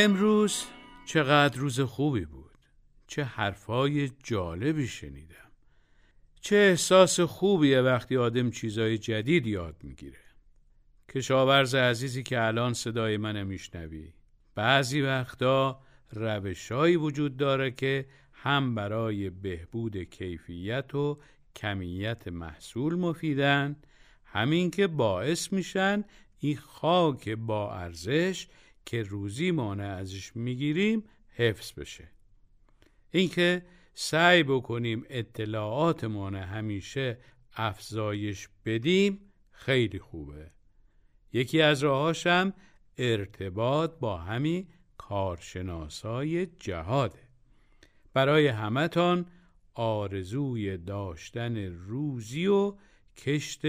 امروز 0.00 0.64
چقدر 1.06 1.58
روز 1.58 1.80
خوبی 1.80 2.24
بود. 2.24 2.58
چه 3.06 3.24
حرفای 3.24 4.10
جالبی 4.22 4.86
شنیدم. 4.86 5.50
چه 6.40 6.56
احساس 6.56 7.20
خوبیه 7.20 7.80
وقتی 7.80 8.16
آدم 8.16 8.50
چیزای 8.50 8.98
جدید 8.98 9.46
یاد 9.46 9.76
می‌گیره. 9.82 10.18
کشاورز 11.08 11.74
عزیزی 11.74 12.22
که 12.22 12.40
الان 12.40 12.74
صدای 12.74 13.16
من 13.16 13.42
میشنوی. 13.42 14.12
بعضی 14.54 15.00
وقتا 15.00 15.80
روشهایی 16.12 16.96
وجود 16.96 17.36
داره 17.36 17.70
که 17.70 18.06
هم 18.32 18.74
برای 18.74 19.30
بهبود 19.30 19.96
کیفیت 19.96 20.94
و 20.94 21.18
کمیت 21.56 22.28
محصول 22.28 22.94
مفیدن 22.94 23.76
همین 24.24 24.70
که 24.70 24.86
باعث 24.86 25.52
میشن 25.52 26.04
این 26.38 26.56
خاک 26.56 27.28
با 27.28 27.74
ارزش 27.74 28.46
که 28.88 29.02
روزی 29.02 29.50
مانع 29.50 29.96
ازش 29.96 30.36
می‌گیریم 30.36 31.04
حفظ 31.28 31.72
بشه. 31.72 32.08
اینکه 33.10 33.62
سعی 33.94 34.42
بکنیم 34.42 35.04
اطلاعاتمون 35.08 36.34
همیشه 36.34 37.18
افزایش 37.52 38.48
بدیم 38.64 39.20
خیلی 39.50 39.98
خوبه. 39.98 40.50
یکی 41.32 41.60
از 41.60 41.82
راهاشم 41.82 42.52
ارتباط 42.98 43.90
با 44.00 44.16
همین 44.16 44.68
کارشناسای 44.98 46.46
جهاده. 46.46 47.28
برای 48.14 48.46
همتان 48.46 49.26
آرزوی 49.74 50.76
داشتن 50.76 51.56
روزی 51.56 52.46
و 52.46 52.76
کشت 53.16 53.62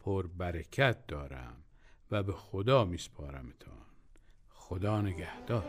پربرکت 0.00 1.06
دارم 1.06 1.56
و 2.10 2.22
به 2.22 2.32
خدا 2.32 2.84
میسپارمتان. 2.84 3.79
خدا 4.70 5.00
نگهدار. 5.00 5.64